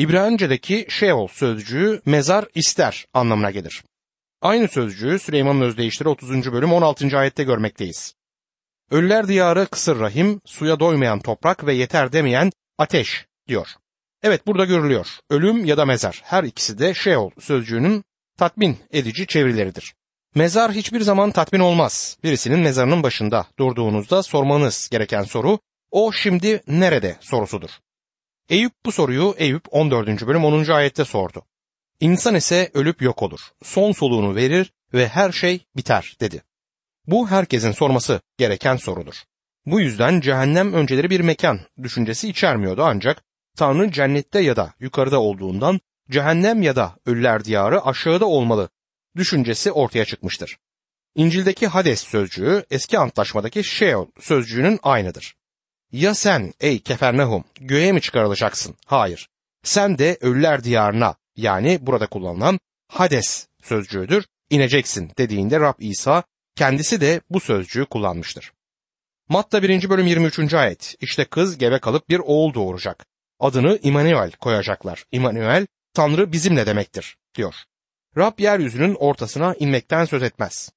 İbranice'deki 0.00 0.86
Sheol 0.88 1.28
sözcüğü 1.28 2.00
mezar 2.06 2.44
ister 2.54 3.06
anlamına 3.14 3.50
gelir. 3.50 3.84
Aynı 4.42 4.68
sözcüğü 4.68 5.18
Süleyman'ın 5.18 5.60
özdeyişleri 5.60 6.08
30. 6.08 6.52
bölüm 6.52 6.72
16. 6.72 7.18
ayette 7.18 7.44
görmekteyiz. 7.44 8.14
Ölüler 8.90 9.28
diyarı 9.28 9.66
kısır 9.66 10.00
rahim, 10.00 10.40
suya 10.44 10.80
doymayan 10.80 11.20
toprak 11.20 11.66
ve 11.66 11.74
yeter 11.74 12.12
demeyen 12.12 12.50
ateş 12.78 13.26
diyor. 13.48 13.68
Evet 14.22 14.46
burada 14.46 14.64
görülüyor. 14.64 15.06
Ölüm 15.30 15.64
ya 15.64 15.76
da 15.76 15.84
mezar 15.84 16.20
her 16.24 16.44
ikisi 16.44 16.78
de 16.78 16.94
Sheol 16.94 17.30
sözcüğünün 17.40 18.04
tatmin 18.38 18.78
edici 18.90 19.26
çevirileridir. 19.26 19.94
Mezar 20.34 20.72
hiçbir 20.72 21.00
zaman 21.00 21.30
tatmin 21.30 21.60
olmaz. 21.60 22.18
Birisinin 22.24 22.60
mezarının 22.60 23.02
başında 23.02 23.46
durduğunuzda 23.58 24.22
sormanız 24.22 24.88
gereken 24.92 25.22
soru 25.22 25.58
o 25.90 26.12
şimdi 26.12 26.62
nerede 26.66 27.16
sorusudur. 27.20 27.70
Eyüp 28.50 28.72
bu 28.86 28.92
soruyu 28.92 29.34
Eyüp 29.38 29.64
14. 29.70 30.26
bölüm 30.26 30.44
10. 30.44 30.70
ayette 30.70 31.04
sordu. 31.04 31.44
İnsan 32.00 32.34
ise 32.34 32.70
ölüp 32.74 33.02
yok 33.02 33.22
olur. 33.22 33.40
Son 33.62 33.92
soluğunu 33.92 34.36
verir 34.36 34.72
ve 34.94 35.08
her 35.08 35.32
şey 35.32 35.66
biter 35.76 36.16
dedi. 36.20 36.42
Bu 37.06 37.28
herkesin 37.28 37.72
sorması 37.72 38.20
gereken 38.38 38.76
sorudur. 38.76 39.14
Bu 39.66 39.80
yüzden 39.80 40.20
cehennem 40.20 40.72
önceleri 40.72 41.10
bir 41.10 41.20
mekan 41.20 41.60
düşüncesi 41.82 42.28
içermiyordu 42.28 42.82
ancak 42.82 43.22
Tanrı 43.56 43.92
cennette 43.92 44.40
ya 44.40 44.56
da 44.56 44.74
yukarıda 44.80 45.20
olduğundan 45.20 45.80
cehennem 46.10 46.62
ya 46.62 46.76
da 46.76 46.96
ölüler 47.06 47.44
diyarı 47.44 47.86
aşağıda 47.86 48.26
olmalı 48.26 48.68
düşüncesi 49.16 49.72
ortaya 49.72 50.04
çıkmıştır. 50.04 50.58
İncil'deki 51.14 51.66
Hades 51.66 52.00
sözcüğü 52.00 52.64
eski 52.70 52.98
antlaşmadaki 52.98 53.64
Sheol 53.64 54.06
sözcüğünün 54.20 54.78
aynıdır. 54.82 55.39
Ya 55.92 56.14
sen 56.14 56.52
ey 56.60 56.78
Kefernahum 56.80 57.44
göğe 57.60 57.92
mi 57.92 58.00
çıkarılacaksın? 58.00 58.76
Hayır. 58.86 59.28
Sen 59.62 59.98
de 59.98 60.18
ölüler 60.20 60.64
diyarına 60.64 61.14
yani 61.36 61.78
burada 61.80 62.06
kullanılan 62.06 62.60
Hades 62.88 63.48
sözcüğüdür 63.62 64.26
ineceksin 64.50 65.12
dediğinde 65.18 65.60
Rab 65.60 65.74
İsa 65.78 66.22
kendisi 66.56 67.00
de 67.00 67.20
bu 67.30 67.40
sözcüğü 67.40 67.84
kullanmıştır. 67.86 68.52
Matta 69.28 69.62
1. 69.62 69.90
bölüm 69.90 70.06
23. 70.06 70.54
ayet 70.54 70.94
İşte 71.00 71.24
kız 71.24 71.58
gebe 71.58 71.78
kalıp 71.78 72.08
bir 72.08 72.18
oğul 72.18 72.54
doğuracak. 72.54 73.06
Adını 73.40 73.78
İmanuel 73.82 74.32
koyacaklar. 74.32 75.04
İmanuel 75.12 75.66
Tanrı 75.94 76.32
bizimle 76.32 76.66
demektir 76.66 77.16
diyor. 77.34 77.54
Rab 78.16 78.38
yeryüzünün 78.38 78.94
ortasına 78.94 79.54
inmekten 79.54 80.04
söz 80.04 80.22
etmez. 80.22 80.72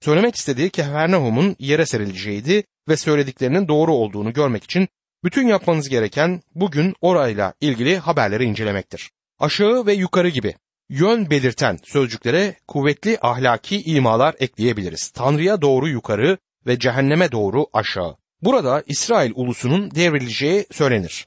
Söylemek 0.00 0.36
istediği 0.36 0.70
Kefernahum'un 0.70 1.56
yere 1.58 1.86
serileceğiydi 1.86 2.64
ve 2.88 2.96
söylediklerinin 2.96 3.68
doğru 3.68 3.94
olduğunu 3.94 4.32
görmek 4.32 4.64
için 4.64 4.88
bütün 5.24 5.46
yapmanız 5.46 5.88
gereken 5.88 6.42
bugün 6.54 6.94
orayla 7.00 7.54
ilgili 7.60 7.98
haberleri 7.98 8.44
incelemektir. 8.44 9.10
Aşağı 9.38 9.86
ve 9.86 9.92
yukarı 9.92 10.28
gibi 10.28 10.54
yön 10.88 11.30
belirten 11.30 11.78
sözcüklere 11.84 12.54
kuvvetli 12.68 13.18
ahlaki 13.22 13.82
imalar 13.82 14.34
ekleyebiliriz. 14.38 15.10
Tanrı'ya 15.10 15.62
doğru 15.62 15.88
yukarı 15.88 16.38
ve 16.66 16.78
cehenneme 16.78 17.32
doğru 17.32 17.66
aşağı. 17.72 18.16
Burada 18.42 18.82
İsrail 18.86 19.32
ulusunun 19.34 19.90
devrileceği 19.90 20.66
söylenir. 20.70 21.26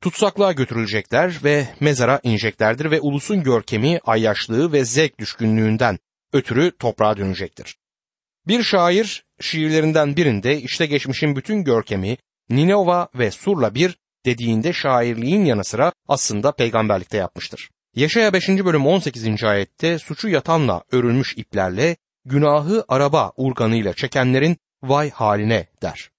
Tutsaklığa 0.00 0.52
götürülecekler 0.52 1.40
ve 1.44 1.68
mezara 1.80 2.20
ineceklerdir 2.22 2.90
ve 2.90 3.00
ulusun 3.00 3.42
görkemi, 3.42 4.00
ayyaşlığı 4.04 4.72
ve 4.72 4.84
zevk 4.84 5.18
düşkünlüğünden 5.18 5.98
ötürü 6.32 6.70
toprağa 6.78 7.16
dönecektir. 7.16 7.76
Bir 8.46 8.62
şair 8.62 9.24
şiirlerinden 9.44 10.16
birinde 10.16 10.60
işte 10.60 10.86
geçmişin 10.86 11.36
bütün 11.36 11.64
görkemi 11.64 12.16
Ninova 12.50 13.08
ve 13.14 13.30
Sur'la 13.30 13.74
bir 13.74 13.96
dediğinde 14.24 14.72
şairliğin 14.72 15.44
yanı 15.44 15.64
sıra 15.64 15.92
aslında 16.08 16.52
peygamberlikte 16.52 17.16
yapmıştır. 17.16 17.70
Yaşaya 17.96 18.32
5. 18.32 18.48
bölüm 18.48 18.86
18. 18.86 19.44
ayette 19.44 19.98
suçu 19.98 20.28
yatanla 20.28 20.84
örülmüş 20.92 21.34
iplerle 21.36 21.96
günahı 22.24 22.84
araba 22.88 23.32
urganıyla 23.36 23.94
çekenlerin 23.94 24.56
vay 24.82 25.10
haline 25.10 25.66
der. 25.82 26.10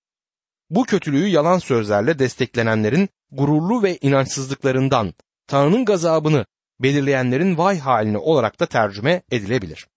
Bu 0.69 0.83
kötülüğü 0.83 1.27
yalan 1.27 1.59
sözlerle 1.59 2.19
desteklenenlerin 2.19 3.09
gururlu 3.31 3.83
ve 3.83 3.97
inançsızlıklarından 3.97 5.13
Tanrı'nın 5.47 5.85
gazabını 5.85 6.45
belirleyenlerin 6.79 7.57
vay 7.57 7.79
haline 7.79 8.17
olarak 8.17 8.59
da 8.59 8.65
tercüme 8.65 9.21
edilebilir. 9.31 9.87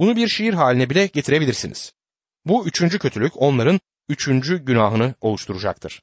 Bunu 0.00 0.16
bir 0.16 0.28
şiir 0.28 0.54
haline 0.54 0.90
bile 0.90 1.06
getirebilirsiniz. 1.06 1.92
Bu 2.46 2.66
üçüncü 2.66 2.98
kötülük 2.98 3.32
onların 3.36 3.80
üçüncü 4.08 4.64
günahını 4.64 5.14
oluşturacaktır. 5.20 6.02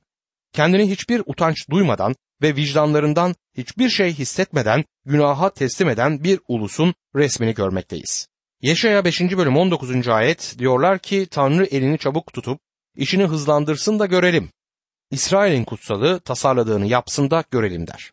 Kendini 0.53 0.89
hiçbir 0.89 1.21
utanç 1.25 1.69
duymadan 1.69 2.15
ve 2.41 2.55
vicdanlarından 2.55 3.35
hiçbir 3.57 3.89
şey 3.89 4.13
hissetmeden 4.13 4.83
günaha 5.05 5.53
teslim 5.53 5.89
eden 5.89 6.23
bir 6.23 6.39
ulusun 6.47 6.93
resmini 7.15 7.53
görmekteyiz. 7.53 8.27
Yeşaya 8.61 9.05
5. 9.05 9.21
bölüm 9.21 9.57
19. 9.57 10.07
ayet 10.07 10.55
diyorlar 10.59 10.99
ki 10.99 11.27
Tanrı 11.31 11.65
elini 11.65 11.97
çabuk 11.97 12.33
tutup 12.33 12.59
işini 12.95 13.23
hızlandırsın 13.23 13.99
da 13.99 14.05
görelim. 14.05 14.51
İsrail'in 15.11 15.63
kutsalı 15.63 16.19
tasarladığını 16.19 16.85
yapsın 16.85 17.31
da 17.31 17.43
görelim 17.51 17.87
der. 17.87 18.11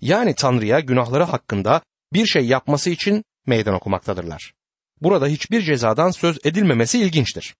Yani 0.00 0.34
Tanrı'ya 0.34 0.80
günahları 0.80 1.24
hakkında 1.24 1.82
bir 2.12 2.26
şey 2.26 2.46
yapması 2.46 2.90
için 2.90 3.24
meydan 3.46 3.74
okumaktadırlar. 3.74 4.52
Burada 5.00 5.26
hiçbir 5.26 5.62
cezadan 5.62 6.10
söz 6.10 6.38
edilmemesi 6.44 6.98
ilginçtir. 6.98 7.54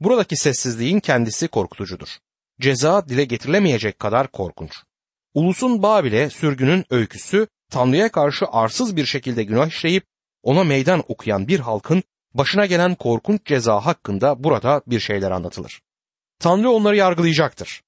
Buradaki 0.00 0.36
sessizliğin 0.36 1.00
kendisi 1.00 1.48
korkutucudur. 1.48 2.08
Ceza 2.60 3.08
dile 3.08 3.24
getirilemeyecek 3.24 3.98
kadar 3.98 4.28
korkunç. 4.28 4.72
Ulusun 5.34 5.82
Babil'e 5.82 6.30
sürgünün 6.30 6.84
öyküsü 6.90 7.46
Tanrı'ya 7.70 8.12
karşı 8.12 8.46
arsız 8.46 8.96
bir 8.96 9.06
şekilde 9.06 9.44
günah 9.44 9.66
işleyip 9.66 10.04
ona 10.42 10.64
meydan 10.64 11.02
okuyan 11.08 11.48
bir 11.48 11.60
halkın 11.60 12.02
başına 12.34 12.66
gelen 12.66 12.94
korkunç 12.94 13.46
ceza 13.46 13.86
hakkında 13.86 14.44
burada 14.44 14.82
bir 14.86 15.00
şeyler 15.00 15.30
anlatılır. 15.30 15.82
Tanrı 16.38 16.70
onları 16.70 16.96
yargılayacaktır. 16.96 17.82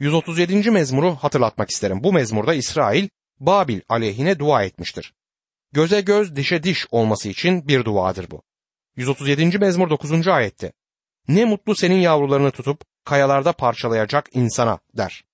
137. 0.00 0.70
mezmuru 0.70 1.14
hatırlatmak 1.14 1.70
isterim. 1.70 2.04
Bu 2.04 2.12
mezmurda 2.12 2.54
İsrail 2.54 3.08
Babil 3.40 3.80
aleyhine 3.88 4.38
dua 4.38 4.64
etmiştir. 4.64 5.14
Göze 5.72 6.00
göz 6.00 6.36
dişe 6.36 6.62
diş 6.62 6.86
olması 6.90 7.28
için 7.28 7.68
bir 7.68 7.84
duadır 7.84 8.30
bu. 8.30 8.42
137. 8.96 9.58
mezmur 9.58 9.90
9. 9.90 10.28
ayette 10.28 10.72
Ne 11.28 11.44
mutlu 11.44 11.74
senin 11.74 12.00
yavrularını 12.00 12.50
tutup 12.50 12.80
kayalarda 13.04 13.52
parçalayacak 13.52 14.28
insana 14.32 14.78
der. 14.96 15.24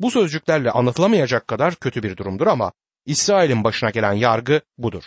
Bu 0.00 0.10
sözcüklerle 0.10 0.70
anlatılamayacak 0.70 1.48
kadar 1.48 1.74
kötü 1.74 2.02
bir 2.02 2.16
durumdur 2.16 2.46
ama 2.46 2.72
İsrail'in 3.06 3.64
başına 3.64 3.90
gelen 3.90 4.12
yargı 4.12 4.60
budur. 4.78 5.04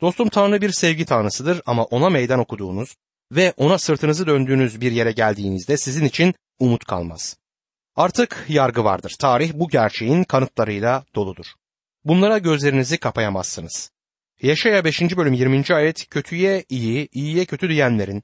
Dostum 0.00 0.28
Tanrı 0.28 0.60
bir 0.60 0.70
sevgi 0.70 1.04
tanrısıdır 1.04 1.62
ama 1.66 1.84
ona 1.84 2.10
meydan 2.10 2.38
okuduğunuz 2.38 2.96
ve 3.32 3.52
ona 3.56 3.78
sırtınızı 3.78 4.26
döndüğünüz 4.26 4.80
bir 4.80 4.92
yere 4.92 5.12
geldiğinizde 5.12 5.76
sizin 5.76 6.04
için 6.04 6.34
umut 6.58 6.84
kalmaz. 6.84 7.36
Artık 7.96 8.44
yargı 8.48 8.84
vardır. 8.84 9.16
Tarih 9.18 9.52
bu 9.54 9.68
gerçeğin 9.68 10.24
kanıtlarıyla 10.24 11.04
doludur. 11.14 11.46
Bunlara 12.04 12.38
gözlerinizi 12.38 12.98
kapayamazsınız. 12.98 13.90
Yaşaya 14.42 14.84
5. 14.84 15.16
bölüm 15.16 15.32
20. 15.32 15.64
ayet 15.74 16.08
kötüye 16.08 16.64
iyi, 16.68 17.08
iyiye 17.12 17.44
kötü 17.44 17.68
diyenlerin, 17.68 18.22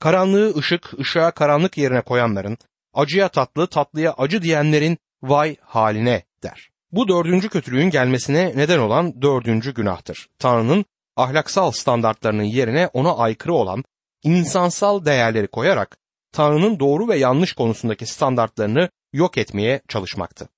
karanlığı 0.00 0.56
ışık, 0.56 1.00
ışığa 1.00 1.30
karanlık 1.30 1.78
yerine 1.78 2.00
koyanların, 2.00 2.58
acıya 2.94 3.28
tatlı, 3.28 3.66
tatlıya 3.66 4.12
acı 4.12 4.42
diyenlerin 4.42 4.98
vay 5.22 5.56
haline 5.60 6.22
der. 6.42 6.70
Bu 6.92 7.08
dördüncü 7.08 7.48
kötülüğün 7.48 7.90
gelmesine 7.90 8.52
neden 8.56 8.78
olan 8.78 9.22
dördüncü 9.22 9.74
günahtır. 9.74 10.28
Tanrı'nın 10.38 10.84
ahlaksal 11.16 11.70
standartlarının 11.70 12.42
yerine 12.42 12.86
ona 12.92 13.16
aykırı 13.16 13.54
olan 13.54 13.84
insansal 14.22 15.04
değerleri 15.04 15.46
koyarak 15.46 15.98
Tanrı'nın 16.32 16.80
doğru 16.80 17.08
ve 17.08 17.16
yanlış 17.16 17.52
konusundaki 17.52 18.06
standartlarını 18.06 18.88
yok 19.12 19.38
etmeye 19.38 19.80
çalışmaktı. 19.88 20.48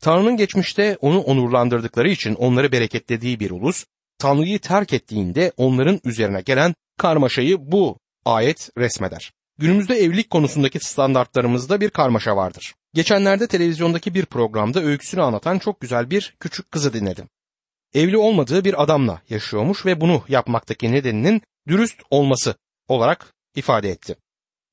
Tanrı'nın 0.00 0.36
geçmişte 0.36 0.96
onu 1.00 1.20
onurlandırdıkları 1.20 2.08
için 2.08 2.34
onları 2.34 2.72
bereketlediği 2.72 3.40
bir 3.40 3.50
ulus, 3.50 3.84
Tanrı'yı 4.18 4.58
terk 4.58 4.92
ettiğinde 4.92 5.52
onların 5.56 6.00
üzerine 6.04 6.40
gelen 6.40 6.74
karmaşayı 6.98 7.56
bu 7.72 7.98
ayet 8.28 8.70
resmeder. 8.78 9.32
Günümüzde 9.58 9.94
evlilik 9.94 10.30
konusundaki 10.30 10.80
standartlarımızda 10.80 11.80
bir 11.80 11.90
karmaşa 11.90 12.36
vardır. 12.36 12.74
Geçenlerde 12.94 13.46
televizyondaki 13.46 14.14
bir 14.14 14.26
programda 14.26 14.82
öyküsünü 14.82 15.22
anlatan 15.22 15.58
çok 15.58 15.80
güzel 15.80 16.10
bir 16.10 16.36
küçük 16.40 16.72
kızı 16.72 16.92
dinledim. 16.92 17.28
Evli 17.94 18.16
olmadığı 18.16 18.64
bir 18.64 18.82
adamla 18.82 19.22
yaşıyormuş 19.28 19.86
ve 19.86 20.00
bunu 20.00 20.22
yapmaktaki 20.28 20.92
nedeninin 20.92 21.42
dürüst 21.68 22.02
olması 22.10 22.54
olarak 22.88 23.34
ifade 23.54 23.90
etti. 23.90 24.16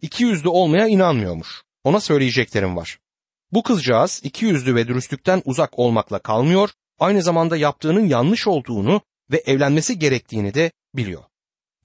İki 0.01 0.23
yüzlü 0.23 0.49
olmaya 0.49 0.87
inanmıyormuş. 0.87 1.63
Ona 1.83 1.99
söyleyeceklerim 1.99 2.77
var. 2.77 2.99
Bu 3.51 3.63
kızcağız 3.63 4.21
iki 4.23 4.45
yüzlü 4.45 4.75
ve 4.75 4.87
dürüstlükten 4.87 5.41
uzak 5.45 5.79
olmakla 5.79 6.19
kalmıyor, 6.19 6.69
aynı 6.99 7.21
zamanda 7.21 7.57
yaptığının 7.57 8.07
yanlış 8.07 8.47
olduğunu 8.47 9.01
ve 9.31 9.43
evlenmesi 9.45 9.99
gerektiğini 9.99 10.53
de 10.53 10.71
biliyor. 10.95 11.23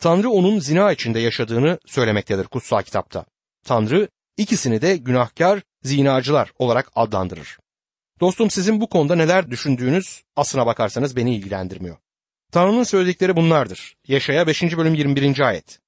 Tanrı 0.01 0.31
onun 0.31 0.59
zina 0.59 0.93
içinde 0.93 1.21
yaşadığını 1.21 1.79
söylemektedir 1.87 2.45
kutsal 2.45 2.83
kitapta. 2.83 3.25
Tanrı 3.65 4.09
ikisini 4.37 4.83
de 4.83 4.97
günahkar 4.97 5.63
zinacılar 5.83 6.53
olarak 6.59 6.91
adlandırır. 6.95 7.59
Dostum 8.21 8.51
sizin 8.51 8.81
bu 8.81 8.89
konuda 8.89 9.15
neler 9.15 9.51
düşündüğünüz 9.51 10.23
aslına 10.37 10.67
bakarsanız 10.67 11.17
beni 11.17 11.37
ilgilendirmiyor. 11.37 11.97
Tanrı'nın 12.53 12.83
söyledikleri 12.83 13.37
bunlardır. 13.37 13.97
Yaşaya 14.09 14.47
5. 14.47 14.63
bölüm 14.63 14.95
21. 14.95 15.41
ayet. 15.41 15.79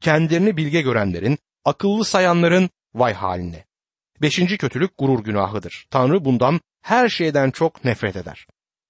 Kendilerini 0.00 0.56
bilge 0.56 0.80
görenlerin, 0.80 1.38
akıllı 1.64 2.04
sayanların 2.04 2.70
vay 2.94 3.12
haline. 3.12 3.64
Beşinci 4.22 4.58
kötülük 4.58 4.98
gurur 4.98 5.24
günahıdır. 5.24 5.86
Tanrı 5.90 6.24
bundan 6.24 6.60
her 6.82 7.08
şeyden 7.08 7.50
çok 7.50 7.84
nefret 7.84 8.16
eder. 8.16 8.46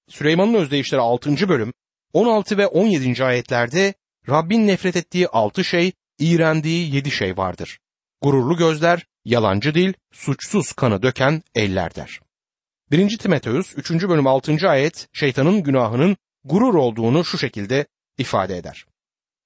Süleyman'ın 0.09 0.55
özdeyişleri 0.55 1.01
6. 1.01 1.49
bölüm 1.49 1.73
16 2.13 2.59
ve 2.59 2.67
17. 2.67 3.25
ayetlerde 3.25 3.95
Rabbin 4.31 4.67
nefret 4.67 4.97
ettiği 4.97 5.29
altı 5.29 5.65
şey, 5.65 5.93
iğrendiği 6.19 6.95
yedi 6.95 7.11
şey 7.11 7.37
vardır. 7.37 7.79
Gururlu 8.23 8.57
gözler, 8.57 9.07
yalancı 9.25 9.75
dil, 9.75 9.93
suçsuz 10.13 10.73
kanı 10.73 11.03
döken 11.03 11.43
eller 11.55 11.95
der. 11.95 12.21
1. 12.91 13.19
Timoteus 13.19 13.73
3. 13.77 13.91
bölüm 13.91 14.27
6. 14.27 14.69
ayet 14.69 15.09
şeytanın 15.13 15.63
günahının 15.63 16.17
gurur 16.45 16.75
olduğunu 16.75 17.25
şu 17.25 17.39
şekilde 17.39 17.87
ifade 18.19 18.57
eder. 18.57 18.87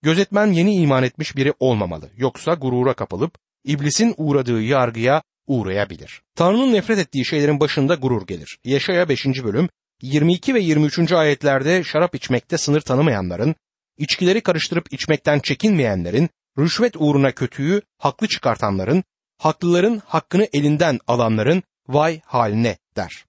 Gözetmen 0.02 0.46
yeni 0.46 0.74
iman 0.74 1.02
etmiş 1.02 1.36
biri 1.36 1.52
olmamalı 1.60 2.10
yoksa 2.16 2.54
gurura 2.54 2.94
kapılıp 2.94 3.34
iblisin 3.64 4.14
uğradığı 4.16 4.62
yargıya 4.62 5.22
uğrayabilir. 5.46 6.22
Tanrı'nın 6.36 6.72
nefret 6.72 6.98
ettiği 6.98 7.24
şeylerin 7.24 7.60
başında 7.60 7.94
gurur 7.94 8.26
gelir. 8.26 8.58
Yaşaya 8.64 9.08
5. 9.08 9.26
bölüm 9.26 9.68
22 10.02 10.54
ve 10.54 10.60
23. 10.60 11.12
ayetlerde 11.12 11.84
şarap 11.84 12.14
içmekte 12.14 12.58
sınır 12.58 12.80
tanımayanların, 12.80 13.54
içkileri 13.98 14.40
karıştırıp 14.40 14.92
içmekten 14.92 15.40
çekinmeyenlerin, 15.40 16.30
rüşvet 16.58 16.96
uğruna 16.96 17.32
kötüyü 17.32 17.82
haklı 17.98 18.28
çıkartanların, 18.28 19.04
haklıların 19.38 20.02
hakkını 20.06 20.48
elinden 20.52 21.00
alanların 21.06 21.62
vay 21.88 22.20
haline 22.20 22.78
der. 22.96 23.24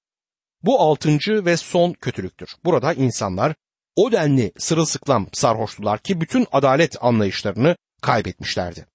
Bu 0.63 0.81
altıncı 0.81 1.45
ve 1.45 1.57
son 1.57 1.93
kötülüktür. 1.93 2.49
Burada 2.65 2.93
insanlar 2.93 3.55
o 3.95 4.11
denli 4.11 4.51
sırılsıklam 4.57 5.27
sarhoştular 5.33 5.99
ki 5.99 6.21
bütün 6.21 6.47
adalet 6.51 7.03
anlayışlarını 7.03 7.75
kaybetmişlerdi. 8.01 8.85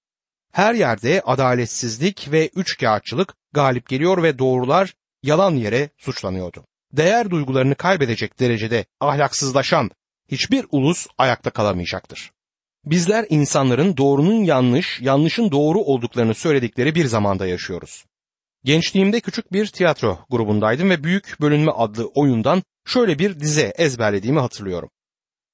Her 0.52 0.74
yerde 0.74 1.22
adaletsizlik 1.26 2.32
ve 2.32 2.48
üçkağıtçılık 2.48 3.34
galip 3.52 3.88
geliyor 3.88 4.22
ve 4.22 4.38
doğrular 4.38 4.94
yalan 5.22 5.54
yere 5.54 5.90
suçlanıyordu. 5.96 6.64
Değer 6.92 7.30
duygularını 7.30 7.74
kaybedecek 7.74 8.40
derecede 8.40 8.84
ahlaksızlaşan 9.00 9.90
hiçbir 10.30 10.66
ulus 10.70 11.06
ayakta 11.18 11.50
kalamayacaktır. 11.50 12.30
Bizler 12.84 13.26
insanların 13.28 13.96
doğrunun 13.96 14.44
yanlış, 14.44 15.00
yanlışın 15.00 15.50
doğru 15.50 15.78
olduklarını 15.78 16.34
söyledikleri 16.34 16.94
bir 16.94 17.04
zamanda 17.04 17.46
yaşıyoruz. 17.46 18.04
Gençliğimde 18.64 19.20
küçük 19.20 19.52
bir 19.52 19.66
tiyatro 19.66 20.18
grubundaydım 20.30 20.90
ve 20.90 21.04
Büyük 21.04 21.36
Bölünme 21.40 21.72
adlı 21.72 22.06
oyundan 22.14 22.62
şöyle 22.86 23.18
bir 23.18 23.40
dize 23.40 23.72
ezberlediğimi 23.76 24.40
hatırlıyorum. 24.40 24.90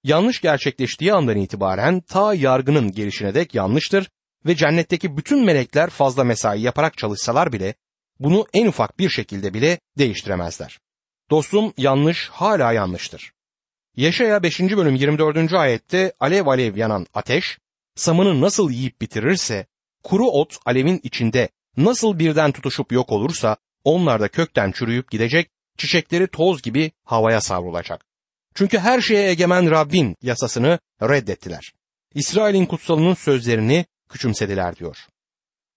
yanlış 0.04 0.40
gerçekleştiği 0.40 1.12
andan 1.12 1.36
itibaren 1.36 2.00
ta 2.00 2.34
yargının 2.34 2.92
gelişine 2.92 3.34
dek 3.34 3.54
yanlıştır 3.54 4.10
ve 4.46 4.56
cennetteki 4.56 5.16
bütün 5.16 5.44
melekler 5.44 5.90
fazla 5.90 6.24
mesai 6.24 6.60
yaparak 6.60 6.98
çalışsalar 6.98 7.52
bile 7.52 7.74
bunu 8.20 8.46
en 8.54 8.66
ufak 8.66 8.98
bir 8.98 9.10
şekilde 9.10 9.54
bile 9.54 9.78
değiştiremezler. 9.98 10.78
Dostum 11.30 11.72
yanlış 11.76 12.28
hala 12.28 12.72
yanlıştır. 12.72 13.32
Yaşaya 13.96 14.42
5. 14.42 14.60
bölüm 14.60 14.94
24. 14.94 15.52
ayette 15.52 16.12
alev 16.20 16.46
alev 16.46 16.76
yanan 16.76 17.06
ateş, 17.14 17.58
samını 17.94 18.40
nasıl 18.40 18.70
yiyip 18.70 19.00
bitirirse, 19.00 19.66
kuru 20.02 20.26
ot 20.26 20.56
alevin 20.66 21.00
içinde 21.02 21.48
nasıl 21.76 22.18
birden 22.18 22.52
tutuşup 22.52 22.92
yok 22.92 23.12
olursa, 23.12 23.56
onlar 23.84 24.20
da 24.20 24.28
kökten 24.28 24.72
çürüyüp 24.72 25.10
gidecek, 25.10 25.50
çiçekleri 25.78 26.26
toz 26.26 26.62
gibi 26.62 26.92
havaya 27.04 27.40
savrulacak. 27.40 28.04
Çünkü 28.54 28.78
her 28.78 29.00
şeye 29.00 29.30
egemen 29.30 29.70
Rabbin 29.70 30.16
yasasını 30.22 30.78
reddettiler. 31.02 31.72
İsrail'in 32.14 32.66
kutsalının 32.66 33.14
sözlerini 33.14 33.86
küçümsediler 34.08 34.76
diyor. 34.76 35.06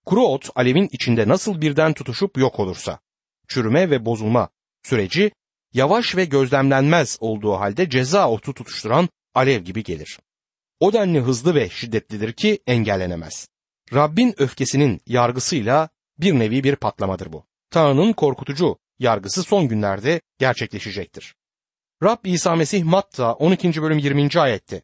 Kuru 0.06 0.26
ot 0.26 0.50
alevin 0.56 0.90
içinde 0.92 1.28
nasıl 1.28 1.62
birden 1.62 1.94
tutuşup 1.94 2.38
yok 2.38 2.60
olursa, 2.60 3.00
çürüme 3.48 3.90
ve 3.90 4.06
bozulma 4.06 4.50
süreci 4.84 5.32
yavaş 5.74 6.16
ve 6.16 6.26
gözlemlenmez 6.26 7.18
olduğu 7.20 7.54
halde 7.54 7.90
ceza 7.90 8.30
otu 8.30 8.54
tutuşturan 8.54 9.10
alev 9.34 9.62
gibi 9.62 9.84
gelir. 9.84 10.20
O 10.80 10.94
denli 10.94 11.20
hızlı 11.20 11.56
ve 11.56 11.70
şiddetlidir 11.70 12.34
ki 12.34 12.60
engellenemez. 12.68 13.48
Rabbin 13.94 14.36
öfkesinin 14.38 15.02
yargısıyla 15.06 15.90
bir 16.18 16.40
nevi 16.40 16.64
bir 16.64 16.76
patlamadır 16.76 17.34
bu. 17.34 17.46
Tanrı'nın 17.72 18.14
korkutucu 18.14 18.78
yargısı 19.00 19.44
son 19.44 19.68
günlerde 19.68 20.22
gerçekleşecektir. 20.40 21.36
Rab 22.04 22.26
İsa 22.26 22.56
Mesih 22.56 22.84
Matta 22.84 23.34
12. 23.34 23.82
bölüm 23.82 23.98
20. 23.98 24.30
ayette 24.40 24.82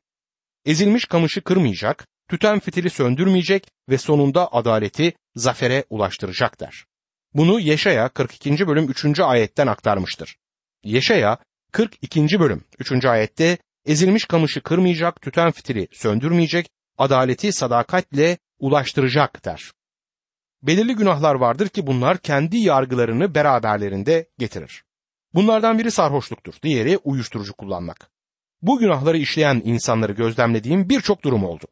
Ezilmiş 0.65 1.05
kamışı 1.05 1.41
kırmayacak, 1.41 2.07
tüten 2.29 2.59
fitili 2.59 2.89
söndürmeyecek 2.89 3.67
ve 3.89 3.97
sonunda 3.97 4.53
adaleti 4.53 5.13
zafere 5.35 5.83
ulaştıracak 5.89 6.59
der. 6.59 6.85
Bunu 7.33 7.59
Yeşaya 7.59 8.09
42. 8.09 8.67
bölüm 8.67 8.89
3. 8.89 9.19
ayetten 9.19 9.67
aktarmıştır. 9.67 10.37
Yeşaya 10.85 11.37
42. 11.71 12.39
bölüm 12.39 12.63
3. 12.79 13.05
ayette 13.05 13.57
ezilmiş 13.85 14.25
kamışı 14.25 14.61
kırmayacak, 14.61 15.21
tüten 15.21 15.51
fitili 15.51 15.87
söndürmeyecek, 15.91 16.69
adaleti 16.97 17.53
sadakatle 17.53 18.37
ulaştıracak 18.59 19.45
der. 19.45 19.71
Belirli 20.61 20.95
günahlar 20.95 21.35
vardır 21.35 21.69
ki 21.69 21.87
bunlar 21.87 22.17
kendi 22.17 22.57
yargılarını 22.57 23.35
beraberlerinde 23.35 24.29
getirir. 24.37 24.83
Bunlardan 25.33 25.79
biri 25.79 25.91
sarhoşluktur, 25.91 26.53
diğeri 26.63 26.97
uyuşturucu 26.97 27.53
kullanmak. 27.53 28.09
Bu 28.61 28.79
günahları 28.79 29.17
işleyen 29.17 29.61
insanları 29.65 30.13
gözlemlediğim 30.13 30.89
birçok 30.89 31.23
durum 31.23 31.43
oldu. 31.43 31.65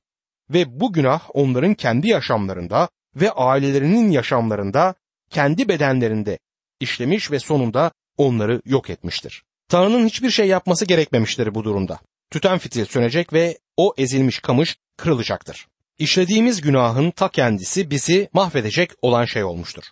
Ve 0.49 0.79
bu 0.79 0.93
günah 0.93 1.29
onların 1.33 1.73
kendi 1.73 2.07
yaşamlarında 2.07 2.89
ve 3.15 3.31
ailelerinin 3.31 4.11
yaşamlarında, 4.11 4.95
kendi 5.29 5.67
bedenlerinde 5.67 6.39
işlemiş 6.79 7.31
ve 7.31 7.39
sonunda 7.39 7.91
onları 8.17 8.61
yok 8.65 8.89
etmiştir. 8.89 9.43
Tanrı'nın 9.69 10.05
hiçbir 10.05 10.29
şey 10.29 10.47
yapması 10.47 10.85
gerekmemiştir 10.85 11.55
bu 11.55 11.63
durumda. 11.63 11.99
Tüten 12.31 12.57
fitil 12.57 12.85
sönecek 12.85 13.33
ve 13.33 13.57
o 13.77 13.93
ezilmiş 13.97 14.39
kamış 14.39 14.77
kırılacaktır. 14.97 15.67
İşlediğimiz 15.99 16.61
günahın 16.61 17.11
ta 17.11 17.29
kendisi 17.29 17.89
bizi 17.89 18.29
mahvedecek 18.33 18.91
olan 19.01 19.25
şey 19.25 19.43
olmuştur. 19.43 19.83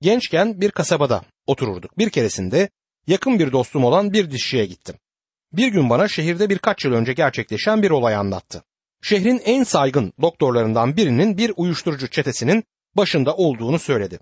Gençken 0.00 0.60
bir 0.60 0.70
kasabada 0.70 1.22
otururduk. 1.46 1.98
Bir 1.98 2.10
keresinde 2.10 2.68
yakın 3.06 3.38
bir 3.38 3.52
dostum 3.52 3.84
olan 3.84 4.12
bir 4.12 4.30
dişçiye 4.30 4.66
gittim. 4.66 4.96
Bir 5.52 5.68
gün 5.68 5.90
bana 5.90 6.08
şehirde 6.08 6.50
birkaç 6.50 6.84
yıl 6.84 6.92
önce 6.92 7.12
gerçekleşen 7.12 7.82
bir 7.82 7.90
olay 7.90 8.14
anlattı. 8.14 8.62
Şehrin 9.02 9.42
en 9.44 9.62
saygın 9.62 10.12
doktorlarından 10.22 10.96
birinin 10.96 11.38
bir 11.38 11.52
uyuşturucu 11.56 12.08
çetesinin 12.08 12.64
başında 12.96 13.36
olduğunu 13.36 13.78
söyledi. 13.78 14.18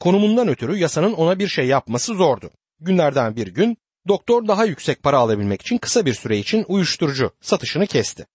Konumundan 0.00 0.48
ötürü 0.48 0.76
yasanın 0.76 1.12
ona 1.12 1.38
bir 1.38 1.48
şey 1.48 1.66
yapması 1.66 2.14
zordu. 2.14 2.50
Günlerden 2.80 3.36
bir 3.36 3.46
gün 3.46 3.76
doktor 4.08 4.48
daha 4.48 4.64
yüksek 4.64 5.02
para 5.02 5.18
alabilmek 5.18 5.62
için 5.62 5.78
kısa 5.78 6.06
bir 6.06 6.14
süre 6.14 6.38
için 6.38 6.64
uyuşturucu 6.68 7.30
satışını 7.40 7.86
kesti. 7.86 8.26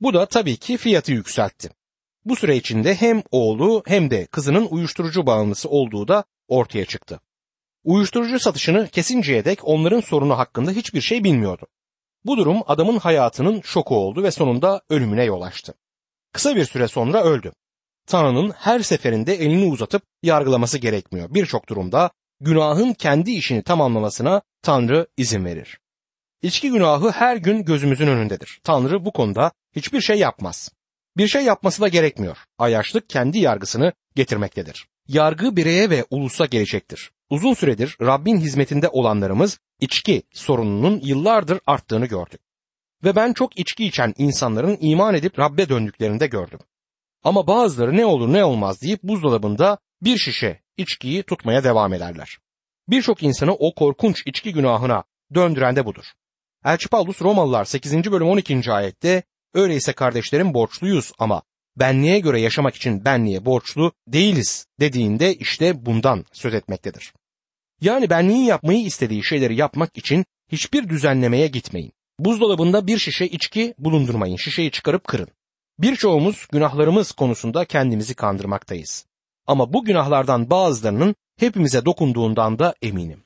Bu 0.00 0.14
da 0.14 0.26
tabii 0.26 0.56
ki 0.56 0.76
fiyatı 0.76 1.12
yükseltti. 1.12 1.70
Bu 2.24 2.36
süre 2.36 2.56
içinde 2.56 2.94
hem 2.94 3.22
oğlu 3.30 3.82
hem 3.86 4.10
de 4.10 4.26
kızının 4.26 4.66
uyuşturucu 4.70 5.26
bağımlısı 5.26 5.68
olduğu 5.68 6.08
da 6.08 6.24
ortaya 6.48 6.84
çıktı. 6.84 7.20
Uyuşturucu 7.84 8.38
satışını 8.38 8.88
kesinceye 8.88 9.44
dek 9.44 9.68
onların 9.68 10.00
sorunu 10.00 10.38
hakkında 10.38 10.70
hiçbir 10.70 11.00
şey 11.00 11.24
bilmiyordu. 11.24 11.66
Bu 12.24 12.36
durum 12.36 12.62
adamın 12.66 12.98
hayatının 12.98 13.60
şoku 13.60 13.96
oldu 13.96 14.22
ve 14.22 14.30
sonunda 14.30 14.82
ölümüne 14.90 15.24
yol 15.24 15.42
açtı. 15.42 15.74
Kısa 16.32 16.56
bir 16.56 16.64
süre 16.64 16.88
sonra 16.88 17.24
öldü. 17.24 17.52
Tanrı'nın 18.06 18.50
her 18.50 18.80
seferinde 18.80 19.34
elini 19.34 19.72
uzatıp 19.72 20.02
yargılaması 20.22 20.78
gerekmiyor. 20.78 21.34
Birçok 21.34 21.68
durumda 21.68 22.10
günahın 22.42 22.92
kendi 22.92 23.30
işini 23.30 23.62
tamamlamasına 23.62 24.42
Tanrı 24.62 25.06
izin 25.16 25.44
verir. 25.44 25.78
İçki 26.42 26.70
günahı 26.70 27.10
her 27.10 27.36
gün 27.36 27.64
gözümüzün 27.64 28.06
önündedir. 28.06 28.60
Tanrı 28.64 29.04
bu 29.04 29.12
konuda 29.12 29.52
hiçbir 29.76 30.00
şey 30.00 30.18
yapmaz. 30.18 30.70
Bir 31.16 31.28
şey 31.28 31.44
yapması 31.44 31.82
da 31.82 31.88
gerekmiyor. 31.88 32.38
Ayaşlık 32.58 33.08
kendi 33.08 33.38
yargısını 33.38 33.92
getirmektedir. 34.16 34.86
Yargı 35.08 35.56
bireye 35.56 35.90
ve 35.90 36.04
ulusa 36.10 36.46
gelecektir. 36.46 37.10
Uzun 37.30 37.54
süredir 37.54 37.96
Rabbin 38.00 38.36
hizmetinde 38.36 38.88
olanlarımız 38.88 39.58
içki 39.80 40.22
sorununun 40.32 41.00
yıllardır 41.02 41.60
arttığını 41.66 42.06
gördük. 42.06 42.40
Ve 43.04 43.16
ben 43.16 43.32
çok 43.32 43.58
içki 43.58 43.84
içen 43.84 44.14
insanların 44.18 44.78
iman 44.80 45.14
edip 45.14 45.38
Rabbe 45.38 45.68
döndüklerini 45.68 46.20
de 46.20 46.26
gördüm. 46.26 46.58
Ama 47.24 47.46
bazıları 47.46 47.96
ne 47.96 48.06
olur 48.06 48.32
ne 48.32 48.44
olmaz 48.44 48.82
deyip 48.82 49.02
buzdolabında 49.02 49.78
bir 50.02 50.18
şişe 50.18 50.60
içkiyi 50.76 51.22
tutmaya 51.22 51.64
devam 51.64 51.92
ederler. 51.92 52.38
Birçok 52.88 53.22
insanı 53.22 53.54
o 53.54 53.74
korkunç 53.74 54.22
içki 54.26 54.52
günahına 54.52 55.04
döndüren 55.34 55.76
de 55.76 55.86
budur. 55.86 56.04
Elçi 56.64 56.88
Paulus 56.88 57.22
Romalılar 57.22 57.64
8. 57.64 58.12
bölüm 58.12 58.28
12. 58.28 58.72
ayette 58.72 59.22
öyleyse 59.54 59.92
kardeşlerim 59.92 60.54
borçluyuz 60.54 61.12
ama 61.18 61.42
benliğe 61.76 62.18
göre 62.18 62.40
yaşamak 62.40 62.74
için 62.74 63.04
benliğe 63.04 63.44
borçlu 63.44 63.92
değiliz 64.08 64.66
dediğinde 64.80 65.34
işte 65.34 65.86
bundan 65.86 66.24
söz 66.32 66.54
etmektedir. 66.54 67.12
Yani 67.80 68.10
benliğin 68.10 68.44
yapmayı 68.44 68.84
istediği 68.84 69.24
şeyleri 69.24 69.56
yapmak 69.56 69.98
için 69.98 70.24
hiçbir 70.52 70.88
düzenlemeye 70.88 71.46
gitmeyin. 71.46 71.92
Buzdolabında 72.18 72.86
bir 72.86 72.98
şişe 72.98 73.26
içki 73.26 73.74
bulundurmayın, 73.78 74.36
şişeyi 74.36 74.70
çıkarıp 74.70 75.04
kırın. 75.04 75.28
Birçoğumuz 75.78 76.46
günahlarımız 76.52 77.12
konusunda 77.12 77.64
kendimizi 77.64 78.14
kandırmaktayız. 78.14 79.06
Ama 79.46 79.72
bu 79.72 79.84
günahlardan 79.84 80.50
bazılarının 80.50 81.14
hepimize 81.38 81.84
dokunduğundan 81.84 82.58
da 82.58 82.74
eminim. 82.82 83.24